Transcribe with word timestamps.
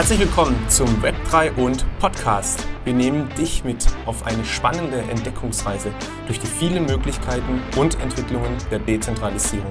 Herzlich 0.00 0.20
willkommen 0.20 0.56
zum 0.70 0.88
Web3 1.02 1.56
und 1.56 1.84
Podcast. 1.98 2.66
Wir 2.84 2.94
nehmen 2.94 3.28
dich 3.36 3.64
mit 3.64 3.86
auf 4.06 4.24
eine 4.24 4.42
spannende 4.46 4.96
Entdeckungsreise 4.96 5.92
durch 6.26 6.40
die 6.40 6.46
vielen 6.46 6.86
Möglichkeiten 6.86 7.60
und 7.76 8.00
Entwicklungen 8.00 8.56
der 8.70 8.78
Dezentralisierung. 8.78 9.70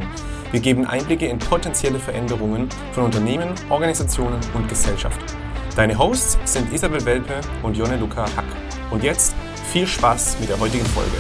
Wir 0.52 0.60
geben 0.60 0.86
Einblicke 0.86 1.26
in 1.26 1.40
potenzielle 1.40 1.98
Veränderungen 1.98 2.70
von 2.92 3.06
Unternehmen, 3.06 3.56
Organisationen 3.70 4.40
und 4.54 4.70
Gesellschaft. 4.70 5.20
Deine 5.76 5.98
Hosts 5.98 6.38
sind 6.46 6.72
Isabel 6.72 7.04
Welpe 7.06 7.42
und 7.64 7.76
Jonne 7.76 7.98
Luca 7.98 8.26
Hack. 8.36 8.46
Und 8.92 9.02
jetzt 9.04 9.34
viel 9.72 9.88
Spaß 9.88 10.38
mit 10.40 10.50
der 10.50 10.60
heutigen 10.60 10.86
Folge. 10.86 11.18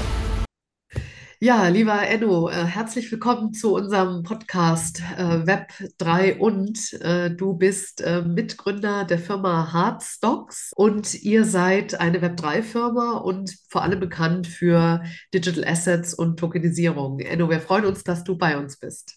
Ja, 1.41 1.69
lieber 1.69 2.05
Enno, 2.05 2.49
äh, 2.49 2.65
herzlich 2.65 3.09
willkommen 3.13 3.53
zu 3.53 3.73
unserem 3.73 4.23
Podcast 4.23 5.01
äh, 5.17 5.47
Web 5.47 5.71
3 5.97 6.37
und 6.37 6.91
äh, 7.01 7.31
du 7.31 7.54
bist 7.54 8.04
Mitgründer 8.25 9.05
der 9.05 9.19
Firma 9.19 9.71
Hardstocks 9.71 10.73
und 10.75 11.14
ihr 11.23 11.45
seid 11.45 11.97
eine 11.97 12.21
Web 12.21 12.36
3 12.36 12.61
Firma 12.61 13.19
und 13.19 13.55
vor 13.69 13.83
allem 13.83 14.01
bekannt 14.01 14.47
für 14.47 15.01
Digital 15.33 15.64
Assets 15.64 16.14
und 16.14 16.37
Tokenisierung. 16.37 17.21
Enno, 17.21 17.50
wir 17.50 17.61
freuen 17.61 17.86
uns, 17.86 18.03
dass 18.03 18.25
du 18.25 18.37
bei 18.37 18.57
uns 18.57 18.78
bist. 18.78 19.15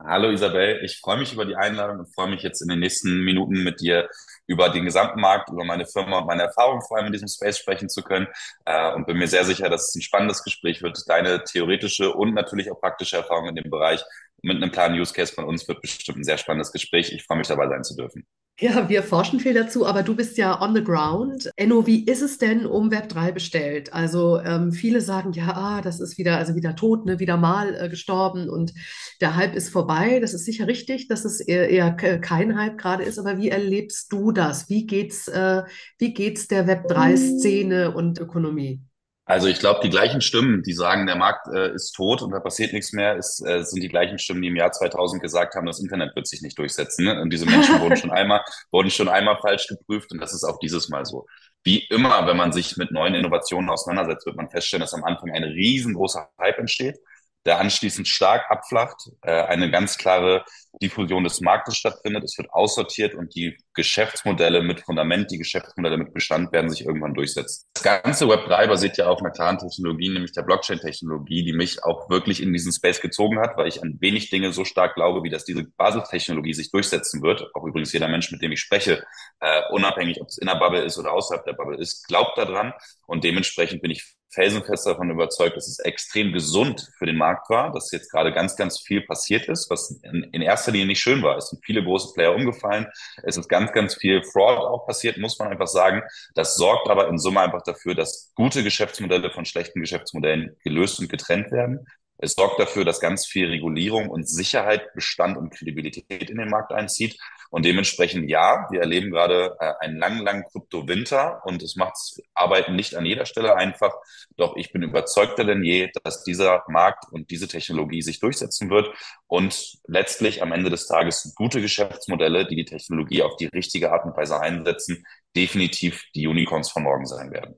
Hallo 0.00 0.30
Isabel, 0.30 0.80
ich 0.82 0.98
freue 0.98 1.18
mich 1.18 1.34
über 1.34 1.44
die 1.44 1.56
Einladung 1.56 1.98
und 1.98 2.14
freue 2.14 2.30
mich 2.30 2.42
jetzt 2.42 2.62
in 2.62 2.68
den 2.68 2.80
nächsten 2.80 3.22
Minuten 3.22 3.62
mit 3.62 3.82
dir 3.82 4.08
über 4.46 4.68
den 4.68 4.84
gesamten 4.84 5.20
Markt, 5.20 5.50
über 5.50 5.64
meine 5.64 5.86
Firma 5.86 6.18
und 6.18 6.26
meine 6.26 6.42
Erfahrungen 6.42 6.82
vor 6.82 6.96
allem 6.96 7.06
in 7.06 7.12
diesem 7.12 7.28
Space 7.28 7.58
sprechen 7.58 7.88
zu 7.88 8.02
können 8.02 8.28
äh, 8.64 8.92
und 8.92 9.06
bin 9.06 9.16
mir 9.16 9.28
sehr 9.28 9.44
sicher, 9.44 9.68
dass 9.70 9.88
es 9.88 9.94
ein 9.94 10.02
spannendes 10.02 10.44
Gespräch 10.44 10.82
wird. 10.82 10.98
Deine 11.08 11.44
theoretische 11.44 12.12
und 12.12 12.34
natürlich 12.34 12.70
auch 12.70 12.80
praktische 12.80 13.16
Erfahrung 13.16 13.48
in 13.48 13.56
dem 13.56 13.70
Bereich 13.70 14.04
mit 14.42 14.56
einem 14.56 14.70
klaren 14.70 14.94
Use 14.94 15.14
Case 15.14 15.32
von 15.32 15.44
uns 15.44 15.66
wird 15.66 15.80
bestimmt 15.80 16.18
ein 16.18 16.24
sehr 16.24 16.38
spannendes 16.38 16.72
Gespräch. 16.72 17.12
Ich 17.12 17.24
freue 17.24 17.38
mich 17.38 17.48
dabei 17.48 17.68
sein 17.68 17.82
zu 17.82 17.96
dürfen. 17.96 18.26
Ja, 18.60 18.88
wir 18.88 19.02
forschen 19.02 19.40
viel 19.40 19.52
dazu, 19.52 19.84
aber 19.84 20.04
du 20.04 20.14
bist 20.14 20.38
ja 20.38 20.62
on 20.62 20.76
the 20.76 20.84
ground. 20.84 21.50
Enno, 21.56 21.88
wie 21.88 22.04
ist 22.04 22.22
es 22.22 22.38
denn 22.38 22.66
um 22.66 22.88
Web3 22.88 23.32
bestellt? 23.32 23.92
Also 23.92 24.38
ähm, 24.38 24.70
viele 24.70 25.00
sagen, 25.00 25.32
ja, 25.32 25.56
ah, 25.56 25.80
das 25.82 25.98
ist 25.98 26.18
wieder, 26.18 26.36
also 26.36 26.54
wieder 26.54 26.76
tot, 26.76 27.04
ne, 27.04 27.18
wieder 27.18 27.36
mal 27.36 27.74
äh, 27.74 27.88
gestorben 27.88 28.48
und 28.48 28.72
der 29.20 29.34
Hype 29.34 29.56
ist 29.56 29.70
vorbei. 29.70 30.20
Das 30.20 30.34
ist 30.34 30.44
sicher 30.44 30.68
richtig, 30.68 31.08
dass 31.08 31.24
es 31.24 31.40
eher, 31.40 31.68
eher 31.68 31.92
kein 31.92 32.56
Hype 32.56 32.78
gerade 32.78 33.02
ist, 33.02 33.18
aber 33.18 33.38
wie 33.38 33.48
erlebst 33.48 34.12
du 34.12 34.30
das? 34.30 34.70
Wie 34.70 34.86
geht's, 34.86 35.26
äh, 35.26 35.64
wie 35.98 36.14
geht's 36.14 36.46
der 36.46 36.68
Web3-Szene 36.68 37.92
und 37.92 38.20
Ökonomie? 38.20 38.80
Also 39.26 39.48
ich 39.48 39.58
glaube, 39.58 39.80
die 39.82 39.88
gleichen 39.88 40.20
Stimmen, 40.20 40.62
die 40.62 40.74
sagen, 40.74 41.06
der 41.06 41.16
Markt 41.16 41.48
äh, 41.48 41.72
ist 41.72 41.92
tot 41.92 42.20
und 42.20 42.30
da 42.30 42.40
passiert 42.40 42.74
nichts 42.74 42.92
mehr, 42.92 43.16
ist, 43.16 43.40
äh, 43.46 43.64
sind 43.64 43.82
die 43.82 43.88
gleichen 43.88 44.18
Stimmen, 44.18 44.42
die 44.42 44.48
im 44.48 44.56
Jahr 44.56 44.70
2000 44.70 45.22
gesagt 45.22 45.54
haben, 45.54 45.66
das 45.66 45.80
Internet 45.80 46.14
wird 46.14 46.26
sich 46.26 46.42
nicht 46.42 46.58
durchsetzen. 46.58 47.06
Ne? 47.06 47.20
Und 47.20 47.30
diese 47.32 47.46
Menschen 47.46 47.80
wurden 47.80 47.96
schon 47.96 48.10
einmal, 48.12 48.42
wurden 48.70 48.90
schon 48.90 49.08
einmal 49.08 49.38
falsch 49.38 49.66
geprüft 49.66 50.12
und 50.12 50.20
das 50.20 50.34
ist 50.34 50.44
auch 50.44 50.58
dieses 50.58 50.90
Mal 50.90 51.06
so. 51.06 51.26
Wie 51.62 51.86
immer, 51.88 52.26
wenn 52.26 52.36
man 52.36 52.52
sich 52.52 52.76
mit 52.76 52.90
neuen 52.90 53.14
Innovationen 53.14 53.70
auseinandersetzt, 53.70 54.26
wird 54.26 54.36
man 54.36 54.50
feststellen, 54.50 54.82
dass 54.82 54.92
am 54.92 55.04
Anfang 55.04 55.30
ein 55.30 55.44
riesengroßer 55.44 56.28
Hype 56.38 56.58
entsteht 56.58 56.98
der 57.46 57.60
anschließend 57.60 58.08
stark 58.08 58.50
abflacht, 58.50 59.10
äh, 59.22 59.30
eine 59.30 59.70
ganz 59.70 59.98
klare 59.98 60.44
Diffusion 60.82 61.24
des 61.24 61.40
Marktes 61.40 61.76
stattfindet. 61.76 62.24
Es 62.24 62.36
wird 62.38 62.50
aussortiert 62.52 63.14
und 63.14 63.34
die 63.34 63.56
Geschäftsmodelle 63.74 64.62
mit 64.62 64.80
Fundament, 64.80 65.30
die 65.30 65.38
Geschäftsmodelle 65.38 65.98
mit 65.98 66.12
Bestand 66.12 66.52
werden 66.52 66.70
sich 66.70 66.84
irgendwann 66.84 67.14
durchsetzen. 67.14 67.66
Das 67.74 67.82
ganze 67.82 68.24
Web3 68.26 68.66
basiert 68.66 68.96
ja 68.96 69.06
auf 69.06 69.20
einer 69.20 69.30
klaren 69.30 69.58
Technologie, 69.58 70.08
nämlich 70.08 70.32
der 70.32 70.42
Blockchain-Technologie, 70.42 71.44
die 71.44 71.52
mich 71.52 71.84
auch 71.84 72.08
wirklich 72.10 72.42
in 72.42 72.52
diesen 72.52 72.72
Space 72.72 73.00
gezogen 73.00 73.38
hat, 73.40 73.56
weil 73.56 73.68
ich 73.68 73.82
an 73.82 73.98
wenig 74.00 74.30
Dinge 74.30 74.52
so 74.52 74.64
stark 74.64 74.94
glaube, 74.94 75.22
wie 75.22 75.30
dass 75.30 75.44
diese 75.44 75.64
Basistechnologie 75.64 76.54
sich 76.54 76.70
durchsetzen 76.70 77.22
wird. 77.22 77.48
Auch 77.54 77.64
übrigens 77.64 77.92
jeder 77.92 78.08
Mensch, 78.08 78.30
mit 78.30 78.42
dem 78.42 78.52
ich 78.52 78.60
spreche, 78.60 79.04
äh, 79.40 79.62
unabhängig, 79.70 80.20
ob 80.20 80.28
es 80.28 80.38
in 80.38 80.46
der 80.46 80.56
Bubble 80.56 80.82
ist 80.82 80.98
oder 80.98 81.12
außerhalb 81.12 81.44
der 81.44 81.52
Bubble 81.52 81.78
ist, 81.78 82.06
glaubt 82.08 82.38
daran. 82.38 82.72
Und 83.06 83.24
dementsprechend 83.24 83.82
bin 83.82 83.90
ich 83.90 84.14
felsenfest 84.34 84.86
davon 84.86 85.10
überzeugt, 85.10 85.56
dass 85.56 85.68
es 85.68 85.78
extrem 85.78 86.32
gesund 86.32 86.92
für 86.98 87.06
den 87.06 87.16
Markt 87.16 87.48
war, 87.50 87.72
dass 87.72 87.92
jetzt 87.92 88.10
gerade 88.10 88.32
ganz, 88.32 88.56
ganz 88.56 88.80
viel 88.80 89.00
passiert 89.02 89.48
ist, 89.48 89.70
was 89.70 90.00
in, 90.02 90.24
in, 90.32 90.42
erster 90.42 90.72
Linie 90.72 90.88
nicht 90.88 91.00
schön 91.00 91.22
war. 91.22 91.36
Es 91.36 91.48
sind 91.50 91.64
viele 91.64 91.82
große 91.82 92.12
Player 92.14 92.34
umgefallen. 92.34 92.86
Es 93.22 93.36
ist 93.36 93.48
ganz, 93.48 93.72
ganz 93.72 93.94
viel 93.94 94.22
Fraud 94.24 94.58
auch 94.58 94.86
passiert, 94.86 95.18
muss 95.18 95.38
man 95.38 95.48
einfach 95.48 95.68
sagen. 95.68 96.02
Das 96.34 96.56
sorgt 96.56 96.90
aber 96.90 97.08
in 97.08 97.18
Summe 97.18 97.40
einfach 97.40 97.62
dafür, 97.62 97.94
dass 97.94 98.32
gute 98.34 98.62
Geschäftsmodelle 98.62 99.30
von 99.30 99.44
schlechten 99.44 99.80
Geschäftsmodellen 99.80 100.56
gelöst 100.64 101.00
und 101.00 101.08
getrennt 101.08 101.50
werden. 101.52 101.86
Es 102.18 102.34
sorgt 102.34 102.60
dafür, 102.60 102.84
dass 102.84 103.00
ganz 103.00 103.26
viel 103.26 103.48
Regulierung 103.48 104.08
und 104.08 104.28
Sicherheit, 104.28 104.94
Bestand 104.94 105.36
und 105.36 105.50
Kredibilität 105.50 106.30
in 106.30 106.38
den 106.38 106.48
Markt 106.48 106.72
einzieht. 106.72 107.18
Und 107.50 107.64
dementsprechend, 107.64 108.28
ja, 108.30 108.66
wir 108.70 108.80
erleben 108.80 109.10
gerade 109.10 109.56
äh, 109.60 109.72
einen 109.80 109.98
langen, 109.98 110.24
langen 110.24 110.44
Krypto-Winter 110.50 111.42
und 111.44 111.62
es 111.62 111.76
macht 111.76 111.96
Arbeiten 112.34 112.76
nicht 112.76 112.96
an 112.96 113.04
jeder 113.04 113.26
Stelle 113.26 113.56
einfach. 113.56 113.94
Doch 114.36 114.56
ich 114.56 114.72
bin 114.72 114.82
überzeugter 114.82 115.44
denn 115.44 115.62
je, 115.62 115.90
dass 116.02 116.24
dieser 116.24 116.64
Markt 116.68 117.04
und 117.12 117.30
diese 117.30 117.48
Technologie 117.48 118.02
sich 118.02 118.20
durchsetzen 118.20 118.70
wird 118.70 118.94
und 119.26 119.78
letztlich 119.86 120.42
am 120.42 120.52
Ende 120.52 120.70
des 120.70 120.86
Tages 120.86 121.32
gute 121.36 121.60
Geschäftsmodelle, 121.60 122.46
die 122.46 122.56
die 122.56 122.64
Technologie 122.64 123.22
auf 123.22 123.36
die 123.36 123.46
richtige 123.46 123.92
Art 123.92 124.04
und 124.04 124.16
Weise 124.16 124.40
einsetzen, 124.40 125.04
definitiv 125.36 126.04
die 126.14 126.26
Unicorns 126.26 126.70
von 126.70 126.84
morgen 126.84 127.06
sein 127.06 127.30
werden. 127.30 127.56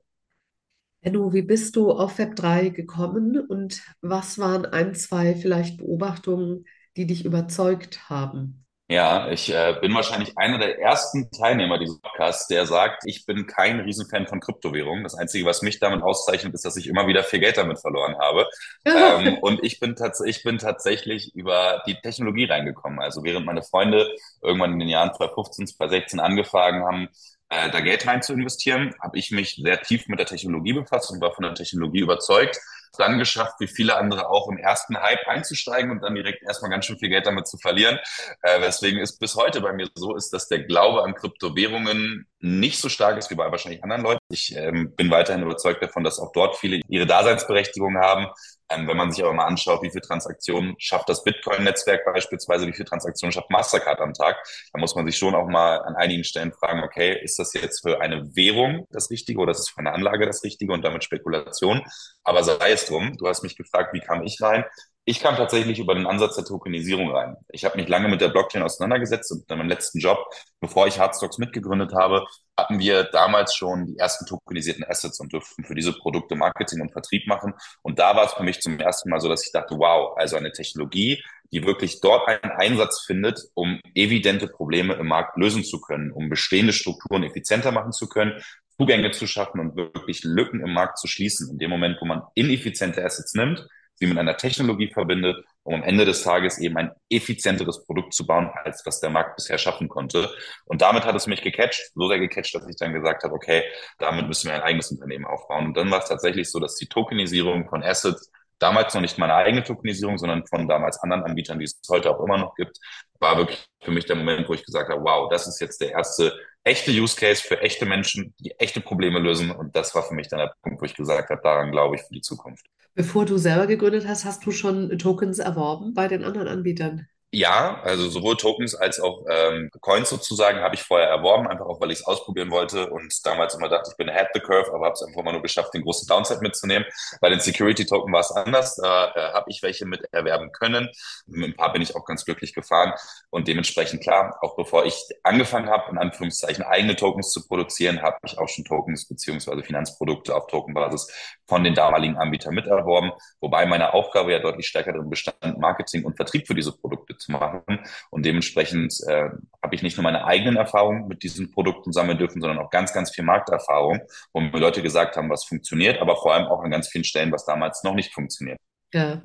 Enno, 1.01 1.33
wie 1.33 1.41
bist 1.41 1.75
du 1.75 1.91
auf 1.91 2.19
Web3 2.19 2.69
gekommen 2.69 3.39
und 3.39 3.81
was 4.01 4.37
waren 4.37 4.65
ein, 4.65 4.93
zwei 4.95 5.35
vielleicht 5.35 5.77
Beobachtungen, 5.77 6.65
die 6.97 7.07
dich 7.07 7.25
überzeugt 7.25 8.09
haben? 8.09 8.65
Ja, 8.89 9.29
ich 9.31 9.53
äh, 9.53 9.75
bin 9.81 9.93
wahrscheinlich 9.93 10.37
einer 10.37 10.59
der 10.59 10.79
ersten 10.79 11.29
Teilnehmer 11.31 11.77
dieses 11.77 11.99
Podcasts, 11.99 12.47
der 12.47 12.65
sagt, 12.65 13.03
ich 13.05 13.25
bin 13.25 13.45
kein 13.45 13.81
Riesenfan 13.81 14.27
von 14.27 14.39
Kryptowährungen. 14.39 15.03
Das 15.03 15.13
Einzige, 15.15 15.43
was 15.45 15.61
mich 15.61 15.79
damit 15.79 16.01
auszeichnet, 16.01 16.53
ist, 16.53 16.63
dass 16.63 16.77
ich 16.77 16.87
immer 16.87 17.05
wieder 17.05 17.25
viel 17.25 17.41
Geld 17.41 17.57
damit 17.57 17.81
verloren 17.81 18.15
habe. 18.17 18.47
ähm, 18.85 19.37
und 19.41 19.61
ich 19.61 19.81
bin, 19.81 19.93
ich 20.25 20.43
bin 20.43 20.57
tatsächlich 20.57 21.35
über 21.35 21.83
die 21.85 21.95
Technologie 21.95 22.45
reingekommen. 22.45 22.99
Also 22.99 23.23
während 23.25 23.45
meine 23.45 23.61
Freunde 23.61 24.09
irgendwann 24.41 24.71
in 24.71 24.79
den 24.79 24.87
Jahren 24.87 25.13
2015, 25.13 25.67
2016 25.67 26.19
angefangen 26.21 26.85
haben, 26.85 27.09
äh, 27.49 27.69
da 27.71 27.79
Geld 27.79 28.05
rein 28.07 28.21
zu 28.21 28.33
investieren, 28.33 28.93
habe 29.01 29.17
ich 29.17 29.31
mich 29.31 29.55
sehr 29.55 29.81
tief 29.81 30.07
mit 30.07 30.19
der 30.19 30.25
Technologie 30.25 30.73
befasst 30.73 31.11
und 31.11 31.21
war 31.21 31.33
von 31.33 31.43
der 31.43 31.55
Technologie 31.55 31.99
überzeugt 31.99 32.59
dann 32.97 33.17
geschafft, 33.17 33.55
wie 33.59 33.67
viele 33.67 33.95
andere 33.95 34.29
auch 34.29 34.49
im 34.49 34.57
ersten 34.57 34.97
Hype 34.97 35.27
einzusteigen 35.27 35.91
und 35.91 36.01
dann 36.01 36.15
direkt 36.15 36.43
erstmal 36.43 36.71
ganz 36.71 36.85
schön 36.85 36.97
viel 36.97 37.09
Geld 37.09 37.25
damit 37.25 37.47
zu 37.47 37.57
verlieren. 37.57 37.99
Äh, 38.41 38.61
weswegen 38.61 38.99
es 38.99 39.17
bis 39.17 39.35
heute 39.35 39.61
bei 39.61 39.73
mir 39.73 39.89
so 39.95 40.15
ist, 40.15 40.31
dass 40.31 40.47
der 40.47 40.63
Glaube 40.63 41.03
an 41.03 41.15
Kryptowährungen 41.15 42.27
nicht 42.39 42.79
so 42.79 42.89
stark 42.89 43.17
ist 43.17 43.31
wie 43.31 43.35
bei 43.35 43.49
wahrscheinlich 43.49 43.83
anderen 43.83 44.03
Leuten. 44.03 44.19
Ich 44.29 44.55
ähm, 44.55 44.93
bin 44.95 45.09
weiterhin 45.09 45.41
überzeugt 45.41 45.81
davon, 45.81 46.03
dass 46.03 46.19
auch 46.19 46.31
dort 46.33 46.57
viele 46.57 46.81
ihre 46.87 47.05
Daseinsberechtigung 47.07 47.97
haben. 47.97 48.27
Ähm, 48.69 48.87
wenn 48.87 48.97
man 48.97 49.11
sich 49.11 49.23
aber 49.23 49.33
mal 49.33 49.45
anschaut, 49.45 49.81
wie 49.81 49.89
viele 49.89 50.01
Transaktionen 50.01 50.75
schafft 50.77 51.07
das 51.09 51.23
Bitcoin-Netzwerk 51.23 52.05
beispielsweise, 52.05 52.67
wie 52.67 52.73
viele 52.73 52.85
Transaktionen 52.85 53.31
schafft 53.31 53.49
Mastercard 53.49 54.01
am 54.01 54.13
Tag, 54.13 54.35
dann 54.73 54.81
muss 54.81 54.93
man 54.95 55.05
sich 55.07 55.17
schon 55.17 55.35
auch 55.35 55.47
mal 55.47 55.77
an 55.79 55.95
einigen 55.95 56.23
Stellen 56.23 56.51
fragen, 56.51 56.83
okay, 56.83 57.17
ist 57.23 57.39
das 57.39 57.53
jetzt 57.53 57.81
für 57.81 58.01
eine 58.01 58.35
Währung 58.35 58.85
das 58.91 59.09
Richtige 59.09 59.39
oder 59.39 59.51
ist 59.51 59.59
es 59.59 59.69
für 59.69 59.79
eine 59.79 59.93
Anlage 59.93 60.25
das 60.25 60.43
Richtige 60.43 60.73
und 60.73 60.83
damit 60.83 61.03
Spekulation? 61.03 61.81
Aber 62.23 62.43
sei 62.43 62.71
es 62.71 62.85
drum, 62.85 63.15
du 63.17 63.27
hast 63.27 63.41
mich 63.41 63.55
gefragt, 63.55 63.93
wie 63.93 64.01
kam 64.01 64.23
ich 64.23 64.41
rein? 64.41 64.65
Ich 65.09 65.21
kam 65.21 65.37
tatsächlich 65.37 65.79
über 65.79 65.95
den 65.95 66.05
Ansatz 66.05 66.35
der 66.35 66.43
Tokenisierung 66.43 67.11
rein. 67.15 67.37
Ich 67.53 67.63
habe 67.63 67.77
mich 67.77 67.87
lange 67.87 68.09
mit 68.09 68.19
der 68.19 68.27
Blockchain 68.27 68.61
auseinandergesetzt 68.61 69.31
und 69.31 69.49
in 69.49 69.57
meinem 69.57 69.69
letzten 69.69 69.99
Job, 69.99 70.17
bevor 70.59 70.85
ich 70.85 70.99
Hardstocks 70.99 71.37
mitgegründet 71.37 71.93
habe, 71.93 72.25
hatten 72.57 72.77
wir 72.77 73.05
damals 73.05 73.55
schon 73.55 73.85
die 73.85 73.97
ersten 73.97 74.25
tokenisierten 74.25 74.83
Assets 74.83 75.21
und 75.21 75.31
durften 75.31 75.63
für 75.63 75.75
diese 75.75 75.93
Produkte 75.93 76.35
Marketing 76.35 76.81
und 76.81 76.91
Vertrieb 76.91 77.25
machen. 77.25 77.53
Und 77.83 77.99
da 77.99 78.17
war 78.17 78.25
es 78.25 78.33
für 78.33 78.43
mich 78.43 78.59
zum 78.59 78.81
ersten 78.81 79.09
Mal 79.09 79.21
so, 79.21 79.29
dass 79.29 79.45
ich 79.45 79.53
dachte, 79.53 79.75
wow, 79.77 80.13
also 80.17 80.35
eine 80.35 80.51
Technologie, 80.51 81.23
die 81.53 81.63
wirklich 81.63 82.01
dort 82.01 82.27
einen 82.27 82.51
Einsatz 82.51 83.05
findet, 83.05 83.39
um 83.53 83.79
evidente 83.95 84.49
Probleme 84.49 84.95
im 84.95 85.07
Markt 85.07 85.37
lösen 85.37 85.63
zu 85.63 85.79
können, 85.79 86.11
um 86.11 86.27
bestehende 86.27 86.73
Strukturen 86.73 87.23
effizienter 87.23 87.71
machen 87.71 87.93
zu 87.93 88.09
können, 88.09 88.43
Zugänge 88.77 89.11
zu 89.11 89.25
schaffen 89.25 89.61
und 89.61 89.77
wirklich 89.77 90.25
Lücken 90.25 90.59
im 90.59 90.73
Markt 90.73 90.97
zu 90.99 91.07
schließen. 91.07 91.49
In 91.49 91.59
dem 91.59 91.69
Moment, 91.69 91.95
wo 92.01 92.05
man 92.05 92.23
ineffiziente 92.35 93.05
Assets 93.05 93.35
nimmt, 93.35 93.65
sie 93.99 94.07
mit 94.07 94.17
einer 94.17 94.37
Technologie 94.37 94.91
verbindet, 94.91 95.43
um 95.63 95.75
am 95.75 95.83
Ende 95.83 96.05
des 96.05 96.23
Tages 96.23 96.59
eben 96.59 96.77
ein 96.77 96.91
effizienteres 97.09 97.85
Produkt 97.85 98.13
zu 98.13 98.25
bauen, 98.25 98.49
als 98.63 98.85
was 98.85 98.99
der 98.99 99.09
Markt 99.09 99.35
bisher 99.35 99.57
schaffen 99.57 99.89
konnte. 99.89 100.29
Und 100.65 100.81
damit 100.81 101.05
hat 101.05 101.15
es 101.15 101.27
mich 101.27 101.41
gecatcht, 101.41 101.91
so 101.93 102.07
sehr 102.07 102.19
gecatcht, 102.19 102.55
dass 102.55 102.67
ich 102.67 102.77
dann 102.77 102.93
gesagt 102.93 103.23
habe, 103.23 103.33
okay, 103.33 103.63
damit 103.97 104.27
müssen 104.27 104.47
wir 104.47 104.55
ein 104.55 104.61
eigenes 104.61 104.91
Unternehmen 104.91 105.25
aufbauen. 105.25 105.67
Und 105.67 105.77
dann 105.77 105.91
war 105.91 105.99
es 105.99 106.09
tatsächlich 106.09 106.49
so, 106.49 106.59
dass 106.59 106.75
die 106.75 106.87
Tokenisierung 106.87 107.67
von 107.67 107.83
Assets 107.83 108.31
damals 108.59 108.93
noch 108.93 109.01
nicht 109.01 109.17
meine 109.17 109.35
eigene 109.35 109.63
Tokenisierung, 109.63 110.17
sondern 110.17 110.45
von 110.47 110.67
damals 110.67 110.99
anderen 110.99 111.23
Anbietern, 111.23 111.59
die 111.59 111.65
es 111.65 111.79
heute 111.89 112.11
auch 112.11 112.23
immer 112.23 112.37
noch 112.37 112.55
gibt, 112.55 112.77
war 113.19 113.37
wirklich 113.37 113.65
für 113.83 113.91
mich 113.91 114.05
der 114.05 114.15
Moment, 114.15 114.47
wo 114.47 114.53
ich 114.53 114.65
gesagt 114.65 114.89
habe, 114.89 115.01
wow, 115.03 115.29
das 115.29 115.47
ist 115.47 115.59
jetzt 115.59 115.81
der 115.81 115.91
erste 115.91 116.33
echte 116.63 116.91
Use 116.91 117.15
Case 117.15 117.41
für 117.41 117.61
echte 117.61 117.85
Menschen, 117.85 118.33
die 118.39 118.51
echte 118.59 118.81
Probleme 118.81 119.19
lösen. 119.19 119.51
Und 119.51 119.75
das 119.75 119.95
war 119.95 120.03
für 120.03 120.13
mich 120.13 120.27
dann 120.27 120.39
der 120.39 120.53
Punkt, 120.61 120.81
wo 120.81 120.85
ich 120.85 120.95
gesagt 120.95 121.29
habe, 121.29 121.41
daran 121.41 121.71
glaube 121.71 121.95
ich 121.95 122.01
für 122.01 122.13
die 122.13 122.21
Zukunft. 122.21 122.65
Bevor 122.93 123.25
du 123.25 123.37
selber 123.37 123.67
gegründet 123.67 124.07
hast, 124.07 124.25
hast 124.25 124.45
du 124.45 124.51
schon 124.51 124.97
Tokens 124.97 125.39
erworben 125.39 125.93
bei 125.93 126.07
den 126.07 126.23
anderen 126.23 126.47
Anbietern? 126.47 127.07
Ja, 127.33 127.81
also 127.83 128.09
sowohl 128.09 128.37
Tokens 128.37 128.73
als 128.73 129.01
auch 129.01 129.21
ähm, 129.29 129.69
Coins 129.81 130.09
sozusagen 130.09 130.61
habe 130.61 130.75
ich 130.75 130.81
vorher 130.83 131.09
erworben, 131.09 131.45
einfach 131.47 131.65
auch, 131.65 131.81
weil 131.81 131.91
ich 131.91 131.99
es 131.99 132.05
ausprobieren 132.05 132.49
wollte 132.51 132.89
und 132.89 133.13
damals 133.25 133.53
immer 133.53 133.67
dachte, 133.67 133.89
ich 133.91 133.97
bin 133.97 134.09
ahead 134.09 134.29
the 134.33 134.39
curve, 134.39 134.73
aber 134.73 134.85
habe 134.85 134.93
es 134.93 135.03
einfach 135.03 135.23
mal 135.23 135.33
nur 135.33 135.41
geschafft, 135.41 135.73
den 135.73 135.83
großen 135.83 136.07
Downside 136.07 136.39
mitzunehmen. 136.41 136.87
Bei 137.19 137.29
den 137.29 137.41
Security 137.41 137.85
Token 137.85 138.13
war 138.13 138.21
es 138.21 138.31
anders, 138.31 138.77
da 138.77 139.11
äh, 139.13 139.33
habe 139.33 139.51
ich 139.51 139.61
welche 139.61 139.85
mit 139.85 140.05
erwerben 140.13 140.53
können. 140.53 140.87
Mit 141.25 141.49
ein 141.49 141.55
paar 141.57 141.73
bin 141.73 141.81
ich 141.81 141.97
auch 141.97 142.05
ganz 142.05 142.23
glücklich 142.23 142.53
gefahren 142.53 142.93
und 143.29 143.49
dementsprechend 143.49 144.01
klar, 144.01 144.37
auch 144.41 144.55
bevor 144.55 144.85
ich 144.85 144.95
angefangen 145.23 145.69
habe, 145.69 145.91
in 145.91 145.97
Anführungszeichen 145.97 146.63
eigene 146.63 146.95
Tokens 146.95 147.31
zu 147.33 147.45
produzieren, 147.45 148.01
habe 148.01 148.15
ich 148.25 148.37
auch 148.37 148.47
schon 148.47 148.63
Tokens 148.63 149.05
beziehungsweise 149.05 149.63
Finanzprodukte 149.63 150.33
auf 150.33 150.47
Tokenbasis 150.47 151.11
von 151.45 151.65
den 151.65 151.75
damaligen 151.75 152.15
Anbietern 152.15 152.55
miterworben, 152.55 153.11
wobei 153.41 153.65
meine 153.65 153.93
Aufgabe 153.93 154.31
ja 154.31 154.39
deutlich 154.39 154.67
stärker 154.67 154.93
darin 154.93 155.09
bestand, 155.09 155.57
Marketing 155.59 156.05
und 156.05 156.15
Vertrieb 156.15 156.47
für 156.47 156.55
diese 156.55 156.71
Produkte 156.71 157.16
zu 157.19 157.31
machen. 157.31 157.63
Und 158.09 158.25
dementsprechend 158.25 158.93
äh, 159.07 159.29
habe 159.63 159.75
ich 159.75 159.83
nicht 159.83 159.97
nur 159.97 160.03
meine 160.03 160.25
eigenen 160.25 160.55
Erfahrungen 160.55 161.07
mit 161.07 161.23
diesen 161.23 161.51
Produkten 161.51 161.91
sammeln 161.91 162.17
dürfen, 162.17 162.41
sondern 162.41 162.59
auch 162.59 162.69
ganz, 162.69 162.93
ganz 162.93 163.11
viel 163.11 163.23
Markterfahrung, 163.23 163.99
wo 164.33 164.39
mir 164.39 164.59
Leute 164.59 164.81
gesagt 164.81 165.15
haben, 165.15 165.29
was 165.29 165.45
funktioniert, 165.45 166.01
aber 166.01 166.15
vor 166.17 166.33
allem 166.33 166.47
auch 166.47 166.63
an 166.63 166.71
ganz 166.71 166.87
vielen 166.87 167.03
Stellen, 167.03 167.31
was 167.31 167.45
damals 167.45 167.83
noch 167.83 167.95
nicht 167.95 168.13
funktioniert. 168.13 168.57
Ja, 168.93 169.21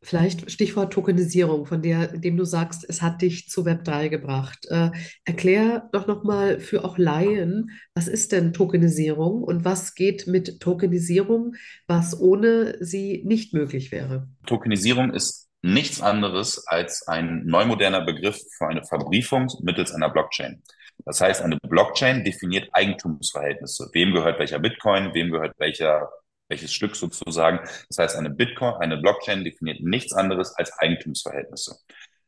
vielleicht 0.00 0.50
Stichwort 0.50 0.90
Tokenisierung, 0.90 1.66
von 1.66 1.82
der, 1.82 2.16
dem 2.16 2.38
du 2.38 2.44
sagst, 2.44 2.86
es 2.88 3.02
hat 3.02 3.20
dich 3.20 3.50
zu 3.50 3.62
Web3 3.66 4.08
gebracht. 4.08 4.66
Äh, 4.70 4.90
erklär 5.26 5.90
doch 5.92 6.06
nochmal 6.06 6.60
für 6.60 6.82
auch 6.82 6.96
Laien, 6.96 7.70
was 7.94 8.08
ist 8.08 8.32
denn 8.32 8.54
Tokenisierung 8.54 9.42
und 9.42 9.66
was 9.66 9.94
geht 9.94 10.26
mit 10.26 10.60
Tokenisierung, 10.60 11.56
was 11.86 12.18
ohne 12.18 12.78
sie 12.80 13.22
nicht 13.26 13.52
möglich 13.52 13.92
wäre? 13.92 14.28
Tokenisierung 14.46 15.12
ist 15.12 15.50
nichts 15.62 16.00
anderes 16.00 16.66
als 16.66 17.06
ein 17.08 17.46
neumoderner 17.46 18.02
Begriff 18.02 18.38
für 18.56 18.66
eine 18.66 18.84
Verbriefung 18.84 19.48
mittels 19.62 19.92
einer 19.92 20.10
Blockchain. 20.10 20.62
Das 21.04 21.20
heißt, 21.20 21.42
eine 21.42 21.56
Blockchain 21.56 22.24
definiert 22.24 22.68
Eigentumsverhältnisse. 22.72 23.88
Wem 23.92 24.12
gehört 24.12 24.38
welcher 24.38 24.58
Bitcoin, 24.58 25.14
wem 25.14 25.30
gehört 25.30 25.54
welcher 25.58 26.10
welches 26.48 26.72
Stück 26.74 26.94
sozusagen. 26.94 27.60
Das 27.88 27.98
heißt, 27.98 28.16
eine 28.16 28.28
Bitcoin, 28.28 28.74
eine 28.74 28.98
Blockchain 28.98 29.42
definiert 29.42 29.80
nichts 29.80 30.12
anderes 30.12 30.54
als 30.56 30.70
Eigentumsverhältnisse. 30.78 31.76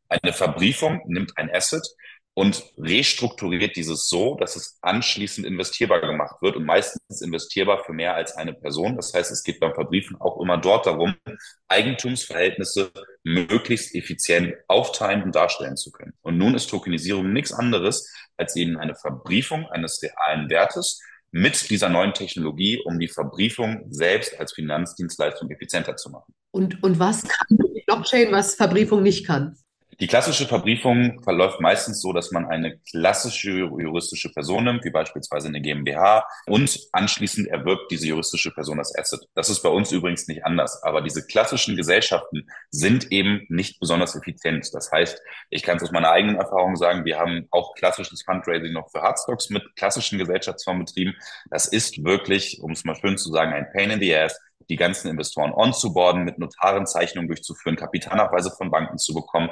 Eine 0.09 0.33
Verbriefung 0.33 1.03
nimmt 1.07 1.37
ein 1.37 1.55
Asset 1.55 1.87
und 2.35 2.65
restrukturiert 2.77 3.77
dieses 3.77 4.09
so, 4.09 4.35
dass 4.35 4.57
es 4.57 4.79
anschließend 4.83 5.47
investierbar 5.47 6.01
gemacht 6.01 6.43
wird 6.43 6.57
und 6.57 6.65
meistens 6.65 7.23
investierbar 7.23 7.85
für 7.85 7.93
mehr 7.93 8.15
als 8.15 8.37
eine 8.37 8.53
Person. 8.53 8.97
Das 8.97 9.15
heißt, 9.15 9.31
es 9.31 9.45
geht 9.45 9.61
beim 9.61 9.73
Verbriefen 9.73 10.21
auch 10.21 10.41
immer 10.41 10.59
dort 10.59 10.87
darum, 10.87 11.15
Eigentumsverhältnisse 11.69 12.91
möglichst 13.23 13.95
effizient 13.95 14.55
aufteilen 14.67 15.23
und 15.23 15.35
darstellen 15.35 15.77
zu 15.77 15.93
können. 15.93 16.13
Und 16.23 16.37
nun 16.37 16.55
ist 16.55 16.69
Tokenisierung 16.69 17.33
nichts 17.33 17.53
anderes 17.53 18.13
als 18.37 18.57
eben 18.57 18.79
eine 18.79 18.97
Verbriefung 18.97 19.67
eines 19.67 20.03
realen 20.03 20.51
Wertes 20.51 21.01
mit 21.31 21.71
dieser 21.71 21.89
neuen 21.89 22.15
Technologie, 22.15 22.81
um 22.85 22.99
die 22.99 23.09
Verbriefung 23.09 23.87
selbst 23.91 24.39
als 24.39 24.53
Finanzdienstleistung 24.53 25.51
effizienter 25.51 25.97
zu 25.97 26.11
machen. 26.11 26.35
Und, 26.53 26.83
und 26.83 26.99
was 26.99 27.23
kann 27.23 27.59
Blockchain, 27.87 28.33
was 28.33 28.55
Verbriefung 28.55 29.03
nicht 29.03 29.27
kann? 29.27 29.57
Die 30.01 30.07
klassische 30.07 30.47
Verbriefung 30.47 31.23
verläuft 31.23 31.61
meistens 31.61 32.01
so, 32.01 32.13
dass 32.13 32.31
man 32.33 32.47
eine 32.47 32.79
klassische 32.79 33.51
juristische 33.51 34.33
Person 34.33 34.65
nimmt, 34.65 34.85
wie 34.85 34.91
beispielsweise 34.91 35.49
eine 35.49 35.61
GmbH, 35.61 36.27
und 36.47 36.79
anschließend 36.93 37.49
erwirbt 37.49 37.91
diese 37.91 38.09
juristische 38.09 38.51
Person 38.51 38.79
das 38.79 38.95
Asset. 38.97 39.21
Das 39.35 39.51
ist 39.51 39.63
bei 39.63 39.69
uns 39.69 39.93
übrigens 39.93 40.27
nicht 40.27 40.45
anders. 40.45 40.83
Aber 40.83 41.01
diese 41.01 41.27
klassischen 41.27 41.77
Gesellschaften 41.77 42.47
sind 42.71 43.13
eben 43.13 43.47
nicht 43.49 43.79
besonders 43.79 44.17
effizient. 44.17 44.69
Das 44.73 44.91
heißt, 44.91 45.21
ich 45.51 45.63
kann 45.63 45.77
es 45.77 45.83
aus 45.83 45.93
meiner 45.93 46.11
eigenen 46.11 46.37
Erfahrung 46.37 46.77
sagen, 46.77 47.05
wir 47.05 47.19
haben 47.19 47.47
auch 47.51 47.75
klassisches 47.75 48.23
Fundraising 48.23 48.73
noch 48.73 48.91
für 48.91 49.03
Hardstocks 49.03 49.51
mit 49.51 49.65
klassischen 49.77 50.19
Gesellschaftsformen 50.19 50.85
betrieben. 50.85 51.15
Das 51.51 51.67
ist 51.67 52.03
wirklich, 52.03 52.61
um 52.63 52.73
es 52.73 52.85
mal 52.85 52.97
schön 52.97 53.19
zu 53.19 53.31
sagen, 53.31 53.53
ein 53.53 53.71
Pain 53.73 53.91
in 53.91 54.01
the 54.01 54.15
Ass 54.15 54.39
die 54.69 54.77
ganzen 54.77 55.09
Investoren 55.09 55.53
onzuboarden, 55.53 56.25
mit 56.25 56.39
Notarenzeichnungen 56.39 57.29
durchzuführen, 57.29 57.77
Kapitalnachweise 57.77 58.51
von 58.51 58.71
Banken 58.71 58.99
zu 58.99 59.15
bekommen, 59.15 59.51